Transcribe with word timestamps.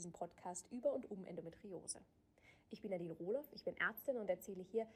diesem 0.00 0.12
Podcast 0.12 0.66
über 0.72 0.94
und 0.94 1.10
um 1.10 1.26
Endometriose. 1.26 2.00
Ich 2.70 2.80
bin 2.80 2.90
Nadine 2.90 3.12
Rohloff, 3.12 3.46
ich 3.52 3.64
bin 3.64 3.76
Ärztin 3.76 4.16
und 4.16 4.30
erzähle 4.30 4.62
hier 4.62 4.86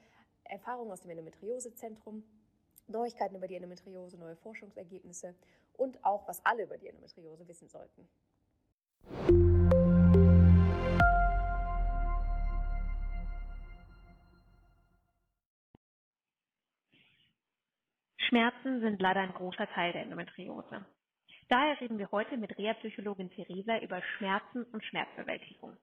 Erfahrungen 0.45 0.91
aus 0.91 1.03
dem 1.03 1.11
Endometriosezentrum, 1.11 2.25
Neuigkeiten 2.87 3.37
über 3.37 3.47
die 3.47 3.57
Endometriose, 3.57 4.19
neue 4.19 4.37
Forschungsergebnisse 4.37 5.35
und 5.75 6.03
auch, 6.05 6.27
was 6.27 6.45
alle 6.47 6.63
über 6.63 6.79
die 6.79 6.89
Endometriose 6.89 7.47
wissen 7.47 7.69
sollten. 7.69 8.09
Schmerzen 18.17 18.81
sind 18.81 19.03
leider 19.03 19.21
ein 19.21 19.35
großer 19.35 19.67
Teil 19.69 19.93
der 19.93 20.03
Endometriose. 20.03 20.87
Daher 21.49 21.79
reden 21.81 21.99
wir 21.99 22.11
heute 22.11 22.39
mit 22.39 22.57
Reha-Psychologin 22.57 23.31
Theresa 23.31 23.79
über 23.79 24.01
Schmerzen 24.17 24.65
und 24.65 24.83
Schmerzbewältigung. 24.83 25.77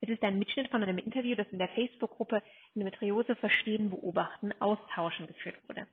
Es 0.00 0.08
ist 0.08 0.22
ein 0.22 0.38
Mitschnitt 0.38 0.70
von 0.70 0.82
einem 0.82 0.96
Interview, 0.96 1.34
das 1.34 1.48
in 1.48 1.58
der 1.58 1.68
Facebook-Gruppe 1.68 2.42
Endometriose 2.74 3.36
Verstehen, 3.36 3.90
Beobachten, 3.90 4.52
Austauschen 4.60 5.26
geführt 5.26 5.56
wurde. 5.68 5.86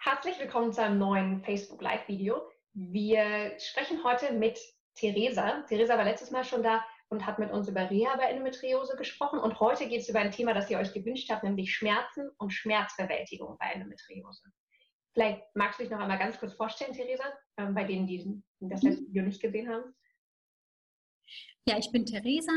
Herzlich 0.00 0.38
willkommen 0.38 0.72
zu 0.72 0.82
einem 0.82 0.98
neuen 0.98 1.42
Facebook 1.42 1.82
Live-Video. 1.82 2.40
Wir 2.72 3.58
sprechen 3.58 4.02
heute 4.02 4.32
mit 4.32 4.58
Theresa. 4.98 5.62
Theresa 5.68 5.96
war 5.96 6.04
letztes 6.04 6.30
Mal 6.30 6.44
schon 6.44 6.62
da 6.62 6.84
und 7.08 7.24
hat 7.24 7.38
mit 7.38 7.50
uns 7.50 7.68
über 7.68 7.88
Reha 7.88 8.16
bei 8.16 8.24
Endometriose 8.24 8.96
gesprochen. 8.96 9.38
Und 9.38 9.60
heute 9.60 9.88
geht 9.88 10.00
es 10.00 10.08
über 10.08 10.18
ein 10.18 10.30
Thema, 10.30 10.54
das 10.54 10.68
ihr 10.68 10.78
euch 10.78 10.92
gewünscht 10.92 11.30
habt, 11.30 11.44
nämlich 11.44 11.74
Schmerzen 11.74 12.30
und 12.38 12.50
Schmerzbewältigung 12.50 13.56
bei 13.58 13.70
Endometriose. 13.72 14.42
Vielleicht 15.14 15.42
magst 15.54 15.78
du 15.78 15.84
dich 15.84 15.90
noch 15.90 16.00
einmal 16.00 16.18
ganz 16.18 16.38
kurz 16.38 16.52
vorstellen, 16.54 16.92
Theresa, 16.92 17.24
ähm, 17.56 17.74
bei 17.74 17.84
denen, 17.84 18.06
die 18.06 18.42
das 18.60 18.82
letzte 18.82 19.06
Video 19.06 19.22
nicht 19.22 19.40
gesehen 19.40 19.68
haben. 19.68 19.94
Ja, 21.66 21.78
ich 21.78 21.90
bin 21.90 22.04
Theresa. 22.04 22.52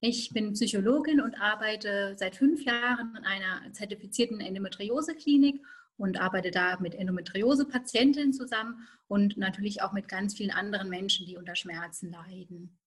Ich 0.00 0.30
bin 0.34 0.52
Psychologin 0.52 1.20
und 1.20 1.34
arbeite 1.40 2.14
seit 2.18 2.36
fünf 2.36 2.62
Jahren 2.64 3.16
in 3.16 3.24
einer 3.24 3.72
zertifizierten 3.72 4.40
Endometriose-Klinik 4.40 5.64
und 5.96 6.20
arbeite 6.20 6.50
da 6.50 6.78
mit 6.80 6.94
Endometriose-Patientinnen 6.94 8.32
zusammen 8.32 8.86
und 9.06 9.36
natürlich 9.36 9.82
auch 9.82 9.92
mit 9.92 10.08
ganz 10.08 10.34
vielen 10.34 10.50
anderen 10.50 10.88
Menschen, 10.88 11.26
die 11.26 11.36
unter 11.36 11.54
Schmerzen 11.54 12.10
leiden. 12.10 12.78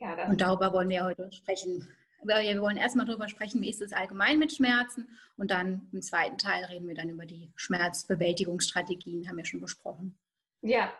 Ja, 0.00 0.28
und 0.28 0.40
darüber 0.40 0.72
wollen 0.72 0.88
wir 0.88 1.04
heute 1.04 1.30
sprechen. 1.32 1.88
Wir 2.22 2.60
wollen 2.60 2.76
erstmal 2.76 3.06
darüber 3.06 3.28
sprechen, 3.28 3.60
wie 3.62 3.70
ist 3.70 3.82
es 3.82 3.92
allgemein 3.92 4.38
mit 4.38 4.52
Schmerzen 4.52 5.08
und 5.36 5.50
dann 5.50 5.88
im 5.92 6.02
zweiten 6.02 6.38
Teil 6.38 6.64
reden 6.64 6.88
wir 6.88 6.94
dann 6.94 7.08
über 7.08 7.26
die 7.26 7.52
Schmerzbewältigungsstrategien, 7.56 9.28
haben 9.28 9.36
wir 9.36 9.44
schon 9.44 9.60
besprochen. 9.60 10.18
Ja, 10.62 10.92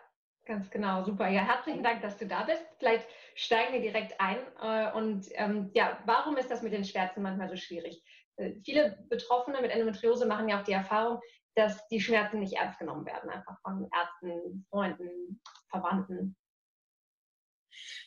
ganz 0.45 0.69
genau, 0.69 1.03
super. 1.03 1.27
Ja, 1.27 1.41
herzlichen 1.41 1.83
Dank, 1.83 2.01
dass 2.01 2.17
du 2.17 2.25
da 2.25 2.43
bist. 2.43 2.65
Vielleicht 2.77 3.05
steigen 3.35 3.73
wir 3.73 3.81
direkt 3.81 4.19
ein. 4.19 4.37
Äh, 4.61 4.91
und 4.93 5.27
ähm, 5.33 5.71
ja, 5.73 5.99
warum 6.05 6.37
ist 6.37 6.49
das 6.49 6.61
mit 6.61 6.71
den 6.71 6.85
Schmerzen 6.85 7.21
manchmal 7.21 7.49
so 7.49 7.57
schwierig? 7.57 8.01
Äh, 8.39 8.59
viele 8.63 8.97
Betroffene 9.09 9.61
mit 9.61 9.71
Endometriose 9.71 10.25
machen 10.25 10.49
ja 10.49 10.59
auch 10.59 10.63
die 10.63 10.71
Erfahrung, 10.71 11.19
dass 11.55 11.87
die 11.89 11.99
Schmerzen 11.99 12.39
nicht 12.39 12.53
ernst 12.53 12.79
genommen 12.79 13.05
werden, 13.05 13.29
einfach 13.29 13.59
von 13.61 13.89
Ärzten, 13.93 14.65
Freunden, 14.69 15.41
Verwandten. 15.69 16.35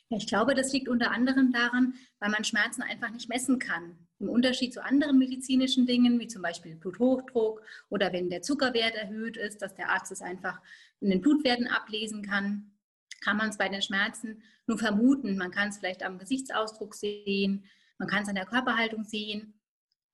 Ja, 0.08 0.16
ich 0.16 0.26
glaube, 0.26 0.54
das 0.54 0.72
liegt 0.72 0.88
unter 0.88 1.10
anderem 1.10 1.52
daran, 1.52 1.94
weil 2.18 2.30
man 2.30 2.44
Schmerzen 2.44 2.82
einfach 2.82 3.10
nicht 3.10 3.28
messen 3.28 3.58
kann. 3.58 4.08
Im 4.18 4.28
Unterschied 4.28 4.72
zu 4.72 4.82
anderen 4.82 5.18
medizinischen 5.18 5.86
Dingen, 5.86 6.18
wie 6.20 6.28
zum 6.28 6.42
Beispiel 6.42 6.76
Bluthochdruck 6.76 7.62
oder 7.88 8.12
wenn 8.12 8.30
der 8.30 8.42
Zuckerwert 8.42 8.94
erhöht 8.94 9.36
ist, 9.36 9.62
dass 9.62 9.74
der 9.74 9.90
Arzt 9.90 10.12
es 10.12 10.22
einfach 10.22 10.60
in 11.00 11.10
den 11.10 11.20
Blutwerten 11.20 11.66
ablesen 11.66 12.22
kann, 12.22 12.72
kann 13.20 13.36
man 13.36 13.50
es 13.50 13.58
bei 13.58 13.68
den 13.68 13.82
Schmerzen 13.82 14.42
nur 14.66 14.78
vermuten. 14.78 15.36
Man 15.36 15.50
kann 15.50 15.68
es 15.68 15.78
vielleicht 15.78 16.02
am 16.02 16.18
Gesichtsausdruck 16.18 16.94
sehen, 16.94 17.64
man 17.98 18.08
kann 18.08 18.22
es 18.22 18.28
an 18.28 18.34
der 18.34 18.46
Körperhaltung 18.46 19.04
sehen. 19.04 19.54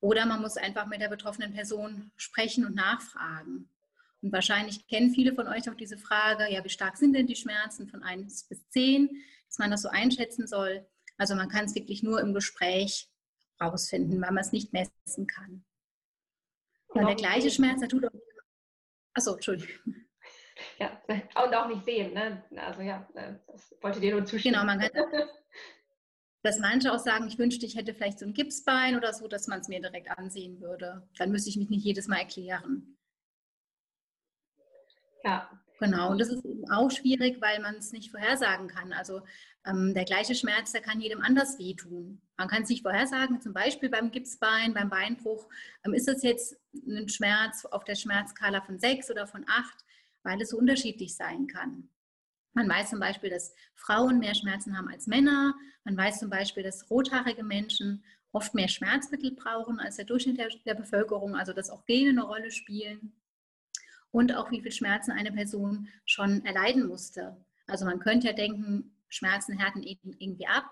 Oder 0.00 0.26
man 0.26 0.40
muss 0.40 0.56
einfach 0.56 0.86
mit 0.86 1.00
der 1.00 1.08
betroffenen 1.08 1.52
Person 1.52 2.10
sprechen 2.16 2.64
und 2.64 2.74
nachfragen. 2.74 3.68
Und 4.22 4.32
wahrscheinlich 4.32 4.86
kennen 4.86 5.10
viele 5.10 5.34
von 5.34 5.48
euch 5.48 5.68
auch 5.68 5.74
diese 5.74 5.98
Frage, 5.98 6.52
ja, 6.52 6.64
wie 6.64 6.68
stark 6.68 6.96
sind 6.96 7.12
denn 7.14 7.26
die 7.26 7.36
Schmerzen 7.36 7.88
von 7.88 8.02
1 8.02 8.44
bis 8.44 8.68
10, 8.70 9.10
dass 9.46 9.58
man 9.58 9.70
das 9.70 9.82
so 9.82 9.88
einschätzen 9.88 10.46
soll. 10.46 10.86
Also 11.16 11.34
man 11.34 11.48
kann 11.48 11.64
es 11.64 11.74
wirklich 11.74 12.02
nur 12.02 12.20
im 12.20 12.34
Gespräch 12.34 13.10
rausfinden, 13.60 14.20
weil 14.20 14.30
man 14.30 14.42
es 14.42 14.52
nicht 14.52 14.72
messen 14.72 15.26
kann. 15.26 15.64
Und 16.88 17.06
der 17.06 17.16
gleiche 17.16 17.50
Schmerz, 17.50 17.80
der 17.80 17.88
tut 17.88 18.04
auch. 18.04 18.10
Achso, 19.14 19.34
Entschuldigung. 19.34 19.94
Ja, 20.78 21.00
und 21.44 21.54
auch 21.54 21.68
nicht 21.68 21.84
sehen, 21.84 22.14
ne? 22.14 22.44
Also 22.56 22.82
ja, 22.82 23.08
das 23.46 23.74
wollte 23.80 24.00
dir 24.00 24.14
nur 24.14 24.24
zustimmen. 24.24 24.54
Genau, 24.54 24.66
man 24.66 24.80
kann, 24.80 24.90
dass 26.42 26.58
manche 26.58 26.92
auch 26.92 26.98
sagen, 26.98 27.26
ich 27.26 27.38
wünschte, 27.38 27.66
ich 27.66 27.76
hätte 27.76 27.94
vielleicht 27.94 28.18
so 28.18 28.26
ein 28.26 28.34
Gipsbein 28.34 28.96
oder 28.96 29.12
so, 29.12 29.28
dass 29.28 29.48
man 29.48 29.60
es 29.60 29.68
mir 29.68 29.80
direkt 29.80 30.10
ansehen 30.10 30.60
würde. 30.60 31.08
Dann 31.18 31.30
müsste 31.30 31.50
ich 31.50 31.56
mich 31.56 31.68
nicht 31.68 31.84
jedes 31.84 32.06
Mal 32.06 32.18
erklären. 32.18 32.96
Ja. 35.24 35.50
Genau, 35.80 36.10
und 36.10 36.20
das 36.20 36.28
ist 36.28 36.44
eben 36.44 36.68
auch 36.70 36.90
schwierig, 36.90 37.40
weil 37.40 37.60
man 37.60 37.76
es 37.76 37.92
nicht 37.92 38.10
vorhersagen 38.10 38.66
kann. 38.66 38.92
Also 38.92 39.22
ähm, 39.64 39.94
der 39.94 40.04
gleiche 40.04 40.34
Schmerz, 40.34 40.72
der 40.72 40.80
kann 40.80 41.00
jedem 41.00 41.22
anders 41.22 41.58
wehtun. 41.58 42.20
Man 42.36 42.48
kann 42.48 42.62
es 42.64 42.68
nicht 42.68 42.82
vorhersagen, 42.82 43.40
zum 43.40 43.52
Beispiel 43.52 43.88
beim 43.88 44.10
Gipsbein, 44.10 44.74
beim 44.74 44.90
Beinbruch, 44.90 45.48
ähm, 45.84 45.94
ist 45.94 46.08
das 46.08 46.24
jetzt 46.24 46.56
ein 46.74 47.08
Schmerz 47.08 47.64
auf 47.64 47.84
der 47.84 47.94
Schmerzskala 47.94 48.60
von 48.62 48.80
sechs 48.80 49.08
oder 49.08 49.28
von 49.28 49.44
acht, 49.48 49.84
weil 50.24 50.40
es 50.42 50.50
so 50.50 50.58
unterschiedlich 50.58 51.14
sein 51.14 51.46
kann. 51.46 51.88
Man 52.58 52.68
weiß 52.68 52.90
zum 52.90 52.98
Beispiel, 52.98 53.30
dass 53.30 53.54
Frauen 53.76 54.18
mehr 54.18 54.34
Schmerzen 54.34 54.76
haben 54.76 54.88
als 54.88 55.06
Männer. 55.06 55.54
Man 55.84 55.96
weiß 55.96 56.18
zum 56.18 56.28
Beispiel, 56.28 56.64
dass 56.64 56.90
rothaarige 56.90 57.44
Menschen 57.44 58.02
oft 58.32 58.52
mehr 58.52 58.66
Schmerzmittel 58.66 59.30
brauchen 59.30 59.78
als 59.78 59.94
der 59.94 60.06
Durchschnitt 60.06 60.38
der, 60.38 60.48
der 60.66 60.74
Bevölkerung, 60.74 61.36
also 61.36 61.52
dass 61.52 61.70
auch 61.70 61.86
Gene 61.86 62.10
eine 62.10 62.24
Rolle 62.24 62.50
spielen. 62.50 63.12
Und 64.10 64.34
auch 64.34 64.50
wie 64.50 64.60
viel 64.60 64.72
Schmerzen 64.72 65.12
eine 65.12 65.30
Person 65.30 65.86
schon 66.04 66.44
erleiden 66.44 66.88
musste. 66.88 67.36
Also 67.68 67.84
man 67.84 68.00
könnte 68.00 68.26
ja 68.26 68.32
denken, 68.32 68.90
Schmerzen 69.08 69.56
härten 69.56 69.84
irgendwie 69.84 70.48
ab. 70.48 70.68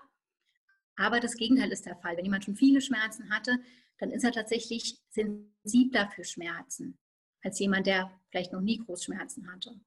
Aber 0.97 1.21
das 1.21 1.37
Gegenteil 1.37 1.71
ist 1.71 1.85
der 1.85 1.95
Fall. 1.95 2.17
Wenn 2.17 2.25
jemand 2.25 2.43
schon 2.43 2.57
viele 2.57 2.81
Schmerzen 2.81 3.29
hatte, 3.29 3.59
dann 3.99 4.11
ist 4.11 4.25
er 4.25 4.33
tatsächlich 4.33 4.99
sensibler 5.11 6.11
für 6.13 6.25
Schmerzen 6.25 6.97
als 7.43 7.59
jemand, 7.59 7.87
der 7.87 8.11
vielleicht 8.29 8.51
noch 8.51 8.59
nie 8.59 8.79
Großschmerzen 8.79 9.49
hatte. 9.49 9.79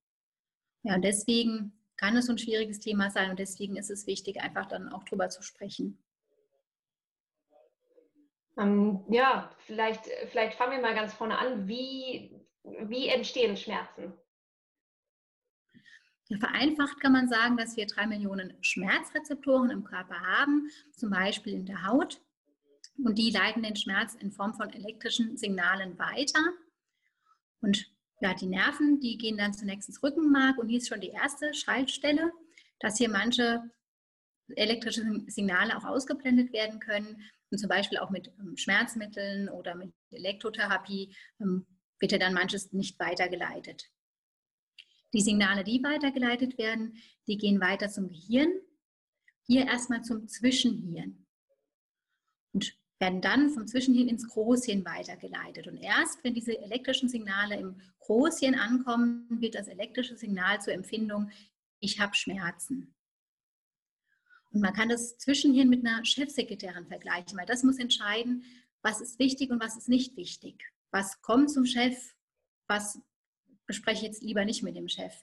Ja, 0.82 0.94
und 0.94 1.02
deswegen 1.02 1.74
kann 2.00 2.16
es 2.16 2.30
ein 2.30 2.38
schwieriges 2.38 2.80
Thema 2.80 3.10
sein 3.10 3.30
und 3.30 3.38
deswegen 3.38 3.76
ist 3.76 3.90
es 3.90 4.06
wichtig, 4.06 4.40
einfach 4.40 4.66
dann 4.66 4.88
auch 4.88 5.04
drüber 5.04 5.28
zu 5.28 5.42
sprechen. 5.42 6.02
Ähm, 8.56 9.04
ja, 9.10 9.54
vielleicht, 9.66 10.06
vielleicht 10.30 10.56
fangen 10.56 10.72
wir 10.72 10.80
mal 10.80 10.94
ganz 10.94 11.12
vorne 11.12 11.38
an. 11.38 11.68
Wie, 11.68 12.34
wie 12.62 13.08
entstehen 13.08 13.54
Schmerzen? 13.56 14.14
Vereinfacht 16.38 17.00
kann 17.00 17.12
man 17.12 17.28
sagen, 17.28 17.56
dass 17.56 17.76
wir 17.76 17.86
drei 17.86 18.06
Millionen 18.06 18.56
Schmerzrezeptoren 18.62 19.70
im 19.70 19.84
Körper 19.84 20.20
haben, 20.20 20.70
zum 20.92 21.10
Beispiel 21.10 21.54
in 21.54 21.66
der 21.66 21.86
Haut. 21.86 22.22
Und 23.04 23.18
die 23.18 23.30
leiten 23.30 23.62
den 23.62 23.76
Schmerz 23.76 24.14
in 24.14 24.30
Form 24.30 24.54
von 24.54 24.70
elektrischen 24.70 25.36
Signalen 25.36 25.98
weiter. 25.98 26.40
Und 27.60 27.90
ja, 28.20 28.34
die 28.34 28.47
Nerven, 28.47 29.00
die 29.00 29.16
gehen 29.16 29.39
dann 29.39 29.54
zunächst 29.54 29.89
ins 29.89 30.03
Rückenmark 30.03 30.59
und 30.59 30.68
hier 30.68 30.78
ist 30.78 30.89
schon 30.89 31.00
die 31.00 31.09
erste 31.09 31.53
Schaltstelle, 31.54 32.33
dass 32.78 32.98
hier 32.98 33.09
manche 33.09 33.62
elektrische 34.56 35.03
Signale 35.27 35.77
auch 35.77 35.84
ausgeblendet 35.84 36.53
werden 36.53 36.80
können. 36.80 37.22
Und 37.50 37.59
zum 37.59 37.68
Beispiel 37.68 37.98
auch 37.98 38.10
mit 38.10 38.28
ähm, 38.39 38.56
Schmerzmitteln 38.56 39.48
oder 39.48 39.74
mit 39.74 39.92
Elektrotherapie 40.10 41.15
ähm, 41.41 41.66
wird 41.98 42.12
ja 42.12 42.18
dann 42.18 42.34
manches 42.34 42.72
nicht 42.72 42.98
weitergeleitet. 42.98 43.91
Die 45.12 45.21
Signale, 45.21 45.65
die 45.65 45.83
weitergeleitet 45.83 46.59
werden, 46.59 46.97
die 47.27 47.36
gehen 47.36 47.60
weiter 47.60 47.89
zum 47.89 48.09
Gehirn, 48.09 48.53
hier 49.47 49.66
erstmal 49.66 50.03
zum 50.03 50.28
Zwischenhirn. 50.28 51.27
Und 52.53 52.79
werden 53.00 53.20
dann 53.20 53.50
vom 53.50 53.66
Zwischenhirn 53.66 54.08
ins 54.08 54.28
Großhirn 54.28 54.84
weitergeleitet. 54.84 55.66
Und 55.66 55.78
erst 55.78 56.22
wenn 56.22 56.34
diese 56.34 56.56
elektrischen 56.58 57.08
Signale 57.08 57.56
im 57.56 57.80
Großhirn 58.00 58.54
ankommen, 58.54 59.26
wird 59.41 59.54
das 59.54 59.68
elektrische 59.68 60.16
Signal 60.16 60.60
zur 60.60 60.74
Empfindung, 60.74 61.30
ich 61.80 61.98
habe 61.98 62.14
Schmerzen. 62.14 62.94
Und 64.52 64.60
man 64.60 64.74
kann 64.74 64.88
das 64.88 65.16
Zwischenhirn 65.16 65.68
mit 65.68 65.84
einer 65.84 66.04
Chefsekretärin 66.04 66.86
vergleichen, 66.86 67.38
weil 67.38 67.47
das 67.47 67.62
muss 67.62 67.78
entscheiden, 67.78 68.44
was 68.82 69.00
ist 69.00 69.18
wichtig 69.18 69.50
und 69.50 69.60
was 69.60 69.76
ist 69.76 69.88
nicht 69.88 70.16
wichtig. 70.16 70.62
Was 70.91 71.22
kommt 71.22 71.50
zum 71.50 71.64
Chef, 71.64 72.14
was 72.66 73.00
bespreche 73.70 73.98
ich 73.98 74.03
jetzt 74.03 74.22
lieber 74.22 74.44
nicht 74.44 74.64
mit 74.64 74.74
dem 74.74 74.88
Chef. 74.88 75.14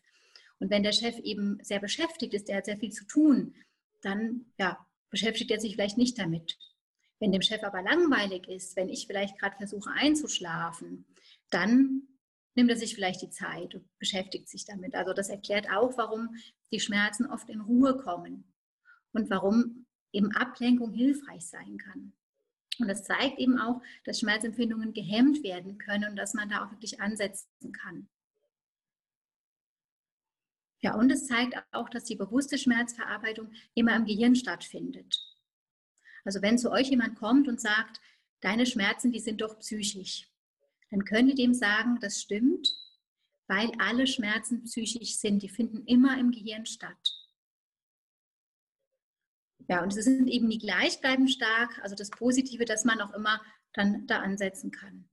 Und 0.59 0.69
wenn 0.69 0.81
der 0.81 0.93
Chef 0.93 1.19
eben 1.19 1.59
sehr 1.61 1.79
beschäftigt 1.79 2.33
ist, 2.33 2.47
der 2.47 2.57
hat 2.57 2.65
sehr 2.65 2.77
viel 2.77 2.91
zu 2.91 3.05
tun, 3.05 3.55
dann 4.01 4.45
ja, 4.57 4.87
beschäftigt 5.09 5.51
er 5.51 5.59
sich 5.59 5.73
vielleicht 5.73 5.97
nicht 5.97 6.17
damit. 6.17 6.57
Wenn 7.19 7.31
dem 7.31 7.41
Chef 7.41 7.63
aber 7.63 7.81
langweilig 7.81 8.47
ist, 8.47 8.75
wenn 8.75 8.89
ich 8.89 9.07
vielleicht 9.07 9.39
gerade 9.39 9.57
versuche 9.57 9.89
einzuschlafen, 9.91 11.05
dann 11.49 12.03
nimmt 12.55 12.69
er 12.69 12.77
sich 12.77 12.95
vielleicht 12.95 13.21
die 13.21 13.29
Zeit 13.29 13.75
und 13.75 13.87
beschäftigt 13.99 14.49
sich 14.49 14.65
damit. 14.65 14.95
Also 14.95 15.13
das 15.13 15.29
erklärt 15.29 15.69
auch, 15.69 15.97
warum 15.97 16.35
die 16.71 16.79
Schmerzen 16.79 17.25
oft 17.25 17.49
in 17.49 17.61
Ruhe 17.61 17.97
kommen 17.97 18.53
und 19.13 19.29
warum 19.29 19.85
eben 20.11 20.31
Ablenkung 20.31 20.91
hilfreich 20.91 21.47
sein 21.47 21.77
kann. 21.77 22.13
Und 22.79 22.87
das 22.87 23.03
zeigt 23.03 23.39
eben 23.39 23.59
auch, 23.59 23.81
dass 24.05 24.19
Schmerzempfindungen 24.19 24.93
gehemmt 24.93 25.43
werden 25.43 25.77
können 25.77 26.09
und 26.09 26.15
dass 26.15 26.33
man 26.33 26.49
da 26.49 26.65
auch 26.65 26.71
wirklich 26.71 27.01
ansetzen 27.01 27.71
kann. 27.71 28.09
Ja, 30.81 30.95
und 30.95 31.11
es 31.11 31.25
zeigt 31.27 31.55
auch, 31.71 31.89
dass 31.89 32.03
die 32.03 32.15
bewusste 32.15 32.57
Schmerzverarbeitung 32.57 33.51
immer 33.73 33.95
im 33.95 34.05
Gehirn 34.05 34.35
stattfindet. 34.35 35.17
Also 36.27 36.41
wenn 36.41 36.57
zu 36.57 36.71
euch 36.71 36.89
jemand 36.89 37.17
kommt 37.17 37.47
und 37.47 37.61
sagt, 37.61 38.01
deine 38.41 38.65
Schmerzen, 38.65 39.13
die 39.13 39.21
sind 39.21 39.39
doch 39.39 39.57
psychisch, 39.59 40.29
dann 40.91 41.05
könnt 41.05 41.29
ihr 41.29 41.35
dem 41.35 41.53
sagen, 41.53 41.99
das 42.01 42.21
stimmt, 42.21 42.67
weil 43.47 43.71
alle 43.79 44.07
Schmerzen 44.07 44.65
psychisch 44.65 45.15
sind. 45.15 45.41
Die 45.41 45.47
finden 45.47 45.85
immer 45.85 46.19
im 46.19 46.31
Gehirn 46.31 46.65
statt. 46.65 47.13
Ja, 49.69 49.81
und 49.81 49.93
sie 49.93 50.01
sind 50.01 50.27
eben 50.27 50.49
nie 50.49 50.57
gleichbleibend 50.57 51.31
stark. 51.31 51.79
Also 51.81 51.95
das 51.95 52.09
Positive, 52.09 52.65
dass 52.65 52.83
man 52.83 52.99
auch 52.99 53.13
immer 53.13 53.41
dann 53.71 54.05
da 54.05 54.19
ansetzen 54.19 54.71
kann. 54.71 55.07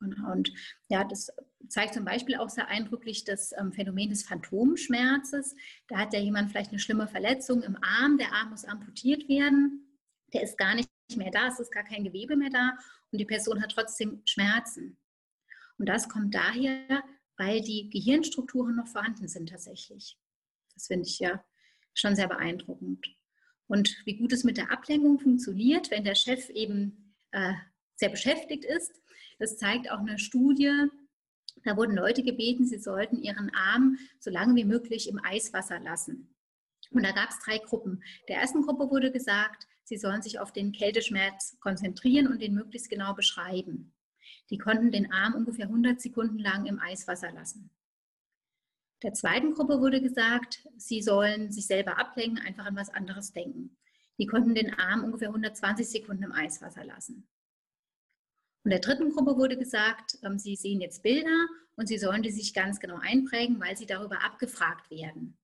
Genau. 0.00 0.32
Und 0.32 0.50
ja, 0.88 1.04
das 1.04 1.30
zeigt 1.68 1.94
zum 1.94 2.04
Beispiel 2.04 2.36
auch 2.36 2.48
sehr 2.48 2.68
eindrücklich 2.68 3.24
das 3.24 3.52
ähm, 3.58 3.72
Phänomen 3.72 4.10
des 4.10 4.24
Phantomschmerzes. 4.24 5.54
Da 5.88 5.98
hat 5.98 6.12
ja 6.12 6.20
jemand 6.20 6.50
vielleicht 6.50 6.70
eine 6.70 6.78
schlimme 6.78 7.08
Verletzung 7.08 7.62
im 7.62 7.76
Arm, 7.82 8.18
der 8.18 8.32
Arm 8.32 8.50
muss 8.50 8.64
amputiert 8.64 9.28
werden, 9.28 9.98
der 10.32 10.42
ist 10.42 10.58
gar 10.58 10.74
nicht 10.74 10.88
mehr 11.16 11.30
da, 11.30 11.48
es 11.48 11.60
ist 11.60 11.72
gar 11.72 11.84
kein 11.84 12.04
Gewebe 12.04 12.36
mehr 12.36 12.50
da 12.50 12.72
und 13.12 13.18
die 13.18 13.24
Person 13.24 13.62
hat 13.62 13.72
trotzdem 13.72 14.22
Schmerzen. 14.24 14.98
Und 15.78 15.88
das 15.88 16.08
kommt 16.08 16.34
daher, 16.34 17.02
weil 17.36 17.60
die 17.60 17.90
Gehirnstrukturen 17.90 18.76
noch 18.76 18.88
vorhanden 18.88 19.28
sind 19.28 19.48
tatsächlich. 19.48 20.18
Das 20.74 20.86
finde 20.86 21.06
ich 21.06 21.18
ja 21.18 21.44
schon 21.94 22.16
sehr 22.16 22.28
beeindruckend. 22.28 23.14
Und 23.66 23.96
wie 24.04 24.16
gut 24.16 24.32
es 24.32 24.44
mit 24.44 24.56
der 24.56 24.70
Ablenkung 24.70 25.18
funktioniert, 25.18 25.90
wenn 25.90 26.04
der 26.04 26.14
Chef 26.14 26.48
eben 26.50 27.14
äh, 27.30 27.54
sehr 27.96 28.08
beschäftigt 28.08 28.64
ist, 28.64 28.92
das 29.38 29.56
zeigt 29.56 29.90
auch 29.90 29.98
eine 29.98 30.18
Studie. 30.18 30.88
Da 31.62 31.76
wurden 31.76 31.96
Leute 31.96 32.22
gebeten, 32.22 32.66
sie 32.66 32.78
sollten 32.78 33.22
ihren 33.22 33.50
Arm 33.54 33.98
so 34.18 34.30
lange 34.30 34.54
wie 34.54 34.64
möglich 34.64 35.08
im 35.08 35.20
Eiswasser 35.24 35.78
lassen. 35.80 36.34
Und 36.90 37.04
da 37.04 37.12
gab 37.12 37.30
es 37.30 37.38
drei 37.38 37.58
Gruppen. 37.58 38.02
Der 38.28 38.36
ersten 38.36 38.62
Gruppe 38.62 38.90
wurde 38.90 39.10
gesagt, 39.10 39.66
sie 39.84 39.96
sollen 39.96 40.22
sich 40.22 40.38
auf 40.38 40.52
den 40.52 40.72
Kälteschmerz 40.72 41.56
konzentrieren 41.60 42.26
und 42.26 42.42
den 42.42 42.54
möglichst 42.54 42.90
genau 42.90 43.14
beschreiben. 43.14 43.94
Die 44.50 44.58
konnten 44.58 44.90
den 44.90 45.12
Arm 45.12 45.34
ungefähr 45.34 45.66
100 45.66 46.00
Sekunden 46.00 46.38
lang 46.38 46.66
im 46.66 46.78
Eiswasser 46.78 47.32
lassen. 47.32 47.70
Der 49.02 49.12
zweiten 49.12 49.52
Gruppe 49.52 49.80
wurde 49.80 50.00
gesagt, 50.00 50.66
sie 50.76 51.02
sollen 51.02 51.52
sich 51.52 51.66
selber 51.66 51.98
ablenken, 51.98 52.38
einfach 52.38 52.66
an 52.66 52.76
was 52.76 52.90
anderes 52.90 53.32
denken. 53.32 53.76
Die 54.18 54.26
konnten 54.26 54.54
den 54.54 54.72
Arm 54.74 55.04
ungefähr 55.04 55.28
120 55.28 55.88
Sekunden 55.88 56.22
im 56.22 56.32
Eiswasser 56.32 56.84
lassen. 56.84 57.28
Und 58.64 58.70
der 58.70 58.80
dritten 58.80 59.10
Gruppe 59.10 59.36
wurde 59.36 59.58
gesagt, 59.58 60.18
ähm, 60.22 60.38
sie 60.38 60.56
sehen 60.56 60.80
jetzt 60.80 61.02
Bilder 61.02 61.46
und 61.76 61.86
sie 61.86 61.98
sollen 61.98 62.22
die 62.22 62.30
sich 62.30 62.54
ganz 62.54 62.80
genau 62.80 62.96
einprägen, 62.96 63.60
weil 63.60 63.76
sie 63.76 63.86
darüber 63.86 64.24
abgefragt 64.24 64.90
werden. 64.90 65.38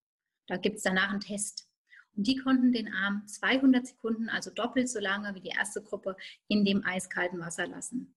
Da 0.46 0.56
gibt 0.56 0.78
es 0.78 0.82
danach 0.82 1.10
einen 1.10 1.20
Test. 1.20 1.68
Und 2.16 2.26
die 2.26 2.36
konnten 2.36 2.72
den 2.72 2.92
Arm 2.92 3.26
200 3.26 3.86
Sekunden, 3.86 4.28
also 4.28 4.50
doppelt 4.50 4.88
so 4.88 4.98
lange 4.98 5.34
wie 5.34 5.40
die 5.40 5.50
erste 5.50 5.82
Gruppe, 5.82 6.16
in 6.48 6.64
dem 6.64 6.84
eiskalten 6.84 7.40
Wasser 7.40 7.66
lassen. 7.66 8.16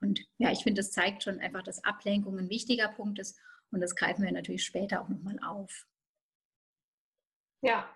Und 0.00 0.20
ja, 0.38 0.50
ich 0.50 0.64
finde, 0.64 0.80
das 0.80 0.90
zeigt 0.90 1.22
schon 1.22 1.38
einfach, 1.38 1.62
dass 1.62 1.84
Ablenkung 1.84 2.38
ein 2.38 2.50
wichtiger 2.50 2.88
Punkt 2.88 3.18
ist. 3.18 3.38
Und 3.70 3.80
das 3.80 3.94
greifen 3.94 4.24
wir 4.24 4.32
natürlich 4.32 4.64
später 4.64 5.00
auch 5.00 5.08
nochmal 5.08 5.38
auf. 5.44 5.86
Ja, 7.60 7.88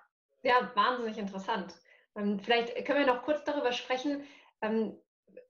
ja, 0.42 0.70
wahnsinnig 0.76 1.18
interessant. 1.18 1.74
Ähm, 2.14 2.38
vielleicht 2.38 2.84
können 2.84 3.00
wir 3.00 3.12
noch 3.12 3.24
kurz 3.24 3.42
darüber 3.42 3.72
sprechen, 3.72 4.22
ähm, 4.62 4.96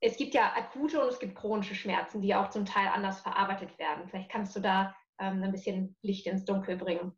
es 0.01 0.17
gibt 0.17 0.35
ja 0.35 0.53
akute 0.55 1.03
und 1.03 1.09
es 1.09 1.19
gibt 1.19 1.37
chronische 1.37 1.75
Schmerzen, 1.75 2.21
die 2.21 2.35
auch 2.35 2.51
zum 2.51 2.65
Teil 2.65 2.89
anders 2.89 3.21
verarbeitet 3.21 3.79
werden. 3.79 4.09
Vielleicht 4.09 4.31
kannst 4.31 4.55
du 4.57 4.61
da 4.61 4.95
ähm, 5.19 5.43
ein 5.43 5.53
bisschen 5.53 5.97
Licht 6.03 6.27
ins 6.27 6.45
Dunkel 6.45 6.77
bringen. 6.77 7.13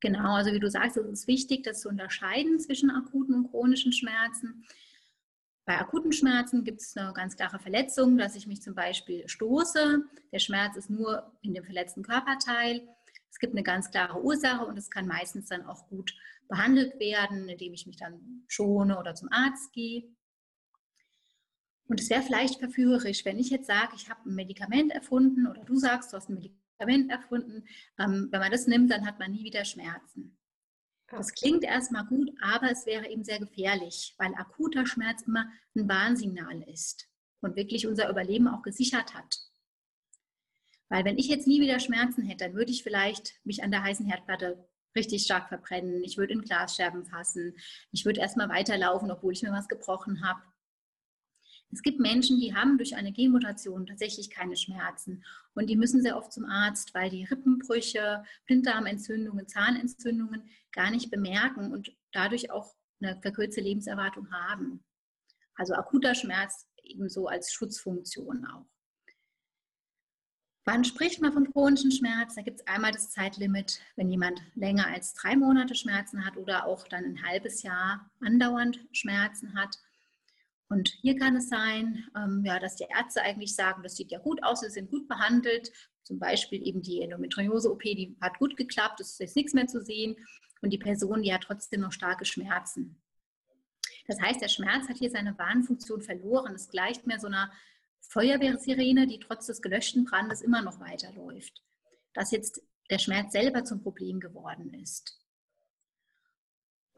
Genau, 0.00 0.34
also 0.34 0.52
wie 0.52 0.60
du 0.60 0.70
sagst, 0.70 0.96
es 0.96 1.06
ist 1.06 1.28
wichtig, 1.28 1.62
das 1.62 1.80
zu 1.80 1.88
unterscheiden 1.88 2.58
zwischen 2.58 2.90
akuten 2.90 3.34
und 3.34 3.50
chronischen 3.50 3.92
Schmerzen. 3.92 4.64
Bei 5.66 5.78
akuten 5.78 6.12
Schmerzen 6.12 6.64
gibt 6.64 6.80
es 6.80 6.96
eine 6.96 7.12
ganz 7.12 7.36
klare 7.36 7.58
Verletzung, 7.58 8.16
dass 8.16 8.34
ich 8.34 8.46
mich 8.46 8.62
zum 8.62 8.74
Beispiel 8.74 9.28
stoße. 9.28 10.02
Der 10.32 10.38
Schmerz 10.38 10.76
ist 10.76 10.90
nur 10.90 11.30
in 11.42 11.54
dem 11.54 11.64
verletzten 11.64 12.02
Körperteil. 12.02 12.88
Es 13.30 13.38
gibt 13.38 13.52
eine 13.52 13.62
ganz 13.62 13.90
klare 13.90 14.20
Ursache 14.22 14.64
und 14.64 14.76
es 14.78 14.90
kann 14.90 15.06
meistens 15.06 15.48
dann 15.48 15.66
auch 15.66 15.86
gut 15.88 16.12
behandelt 16.48 16.98
werden, 16.98 17.48
indem 17.48 17.74
ich 17.74 17.86
mich 17.86 17.96
dann 17.96 18.44
schone 18.48 18.98
oder 18.98 19.14
zum 19.14 19.28
Arzt 19.30 19.72
gehe. 19.72 20.08
Und 21.90 22.00
es 22.00 22.08
wäre 22.08 22.22
vielleicht 22.22 22.60
verführerisch, 22.60 23.24
wenn 23.24 23.40
ich 23.40 23.50
jetzt 23.50 23.66
sage, 23.66 23.96
ich 23.96 24.08
habe 24.08 24.20
ein 24.30 24.36
Medikament 24.36 24.92
erfunden 24.92 25.48
oder 25.48 25.64
du 25.64 25.76
sagst, 25.76 26.12
du 26.12 26.16
hast 26.16 26.28
ein 26.28 26.34
Medikament 26.34 27.10
erfunden. 27.10 27.66
Ähm, 27.98 28.28
wenn 28.30 28.38
man 28.38 28.52
das 28.52 28.68
nimmt, 28.68 28.92
dann 28.92 29.04
hat 29.04 29.18
man 29.18 29.32
nie 29.32 29.42
wieder 29.42 29.64
Schmerzen. 29.64 30.38
Das 31.08 31.34
klingt 31.34 31.64
erstmal 31.64 32.06
gut, 32.06 32.30
aber 32.40 32.70
es 32.70 32.86
wäre 32.86 33.08
eben 33.08 33.24
sehr 33.24 33.40
gefährlich, 33.40 34.14
weil 34.18 34.32
akuter 34.36 34.86
Schmerz 34.86 35.22
immer 35.22 35.50
ein 35.74 35.88
Warnsignal 35.88 36.62
ist 36.62 37.08
und 37.40 37.56
wirklich 37.56 37.88
unser 37.88 38.08
Überleben 38.08 38.46
auch 38.46 38.62
gesichert 38.62 39.12
hat. 39.12 39.40
Weil 40.90 41.04
wenn 41.04 41.18
ich 41.18 41.26
jetzt 41.26 41.48
nie 41.48 41.60
wieder 41.60 41.80
Schmerzen 41.80 42.22
hätte, 42.22 42.44
dann 42.44 42.54
würde 42.54 42.70
ich 42.70 42.84
vielleicht 42.84 43.34
mich 43.42 43.64
an 43.64 43.72
der 43.72 43.82
heißen 43.82 44.06
Herdplatte 44.06 44.64
richtig 44.94 45.24
stark 45.24 45.48
verbrennen. 45.48 46.04
Ich 46.04 46.18
würde 46.18 46.34
in 46.34 46.42
Glasscherben 46.42 47.04
fassen. 47.04 47.56
Ich 47.90 48.04
würde 48.04 48.20
erstmal 48.20 48.48
weiterlaufen, 48.48 49.10
obwohl 49.10 49.32
ich 49.32 49.42
mir 49.42 49.50
was 49.50 49.66
gebrochen 49.66 50.24
habe. 50.24 50.40
Es 51.72 51.82
gibt 51.82 52.00
Menschen, 52.00 52.40
die 52.40 52.54
haben 52.54 52.78
durch 52.78 52.96
eine 52.96 53.12
Genmutation 53.12 53.86
tatsächlich 53.86 54.30
keine 54.30 54.56
Schmerzen 54.56 55.24
und 55.54 55.68
die 55.68 55.76
müssen 55.76 56.02
sehr 56.02 56.16
oft 56.16 56.32
zum 56.32 56.44
Arzt, 56.44 56.94
weil 56.94 57.10
die 57.10 57.24
Rippenbrüche, 57.24 58.24
Blinddarmentzündungen, 58.46 59.46
Zahnentzündungen 59.46 60.50
gar 60.72 60.90
nicht 60.90 61.10
bemerken 61.10 61.72
und 61.72 61.94
dadurch 62.12 62.50
auch 62.50 62.74
eine 63.00 63.20
verkürzte 63.20 63.60
Lebenserwartung 63.60 64.32
haben. 64.32 64.84
Also 65.54 65.74
akuter 65.74 66.14
Schmerz 66.14 66.66
ebenso 66.82 67.28
als 67.28 67.52
Schutzfunktion 67.52 68.44
auch. 68.46 68.66
Wann 70.64 70.84
spricht 70.84 71.22
man 71.22 71.32
von 71.32 71.50
chronischen 71.50 71.90
Schmerz? 71.90 72.34
Da 72.34 72.42
gibt 72.42 72.60
es 72.60 72.66
einmal 72.66 72.92
das 72.92 73.10
Zeitlimit, 73.10 73.80
wenn 73.96 74.10
jemand 74.10 74.40
länger 74.54 74.86
als 74.86 75.14
drei 75.14 75.34
Monate 75.34 75.74
Schmerzen 75.74 76.24
hat 76.24 76.36
oder 76.36 76.66
auch 76.66 76.86
dann 76.86 77.04
ein 77.04 77.22
halbes 77.24 77.62
Jahr 77.62 78.10
andauernd 78.20 78.78
Schmerzen 78.92 79.54
hat. 79.54 79.76
Und 80.70 80.88
hier 81.02 81.16
kann 81.16 81.34
es 81.34 81.48
sein, 81.48 82.06
ähm, 82.16 82.44
ja, 82.46 82.60
dass 82.60 82.76
die 82.76 82.86
Ärzte 82.88 83.22
eigentlich 83.22 83.54
sagen, 83.56 83.82
das 83.82 83.96
sieht 83.96 84.12
ja 84.12 84.20
gut 84.20 84.42
aus, 84.44 84.60
sie 84.60 84.70
sind 84.70 84.90
gut 84.90 85.08
behandelt. 85.08 85.72
Zum 86.04 86.20
Beispiel 86.20 86.64
eben 86.66 86.80
die 86.80 87.02
Endometriose-OP, 87.02 87.82
die 87.82 88.16
hat 88.20 88.38
gut 88.38 88.56
geklappt, 88.56 89.00
es 89.00 89.18
ist 89.18 89.36
nichts 89.36 89.52
mehr 89.52 89.66
zu 89.66 89.82
sehen. 89.82 90.16
Und 90.62 90.70
die 90.70 90.78
Person, 90.78 91.22
die 91.22 91.34
hat 91.34 91.42
trotzdem 91.42 91.80
noch 91.80 91.92
starke 91.92 92.24
Schmerzen. 92.24 93.02
Das 94.06 94.20
heißt, 94.20 94.40
der 94.40 94.48
Schmerz 94.48 94.88
hat 94.88 94.98
hier 94.98 95.10
seine 95.10 95.36
Warnfunktion 95.38 96.02
verloren. 96.02 96.54
Es 96.54 96.68
gleicht 96.68 97.06
mehr 97.06 97.18
so 97.18 97.26
einer 97.26 97.50
Feuerwehrsirene, 98.00 99.08
die 99.08 99.18
trotz 99.18 99.46
des 99.46 99.62
gelöschten 99.62 100.04
Brandes 100.04 100.40
immer 100.40 100.62
noch 100.62 100.78
weiterläuft. 100.78 101.64
Dass 102.14 102.30
jetzt 102.30 102.62
der 102.90 102.98
Schmerz 102.98 103.32
selber 103.32 103.64
zum 103.64 103.82
Problem 103.82 104.20
geworden 104.20 104.72
ist. 104.74 105.19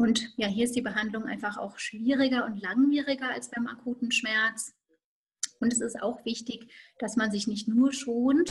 Und 0.03 0.37
ja, 0.37 0.49
hier 0.49 0.65
ist 0.65 0.75
die 0.75 0.83
Behandlung 0.83 1.27
einfach 1.27 1.59
auch 1.59 1.79
schwieriger 1.79 2.45
und 2.45 2.61
langwieriger 2.61 3.31
als 3.31 3.51
beim 3.51 3.69
akuten 3.69 4.11
Schmerz. 4.11 4.75
Und 5.61 5.73
es 5.73 5.81
ist 5.81 6.03
auch 6.03 6.25
wichtig, 6.25 6.75
dass 6.99 7.15
man 7.15 7.31
sich 7.31 7.47
nicht 7.47 7.69
nur 7.69 7.93
schont, 7.93 8.51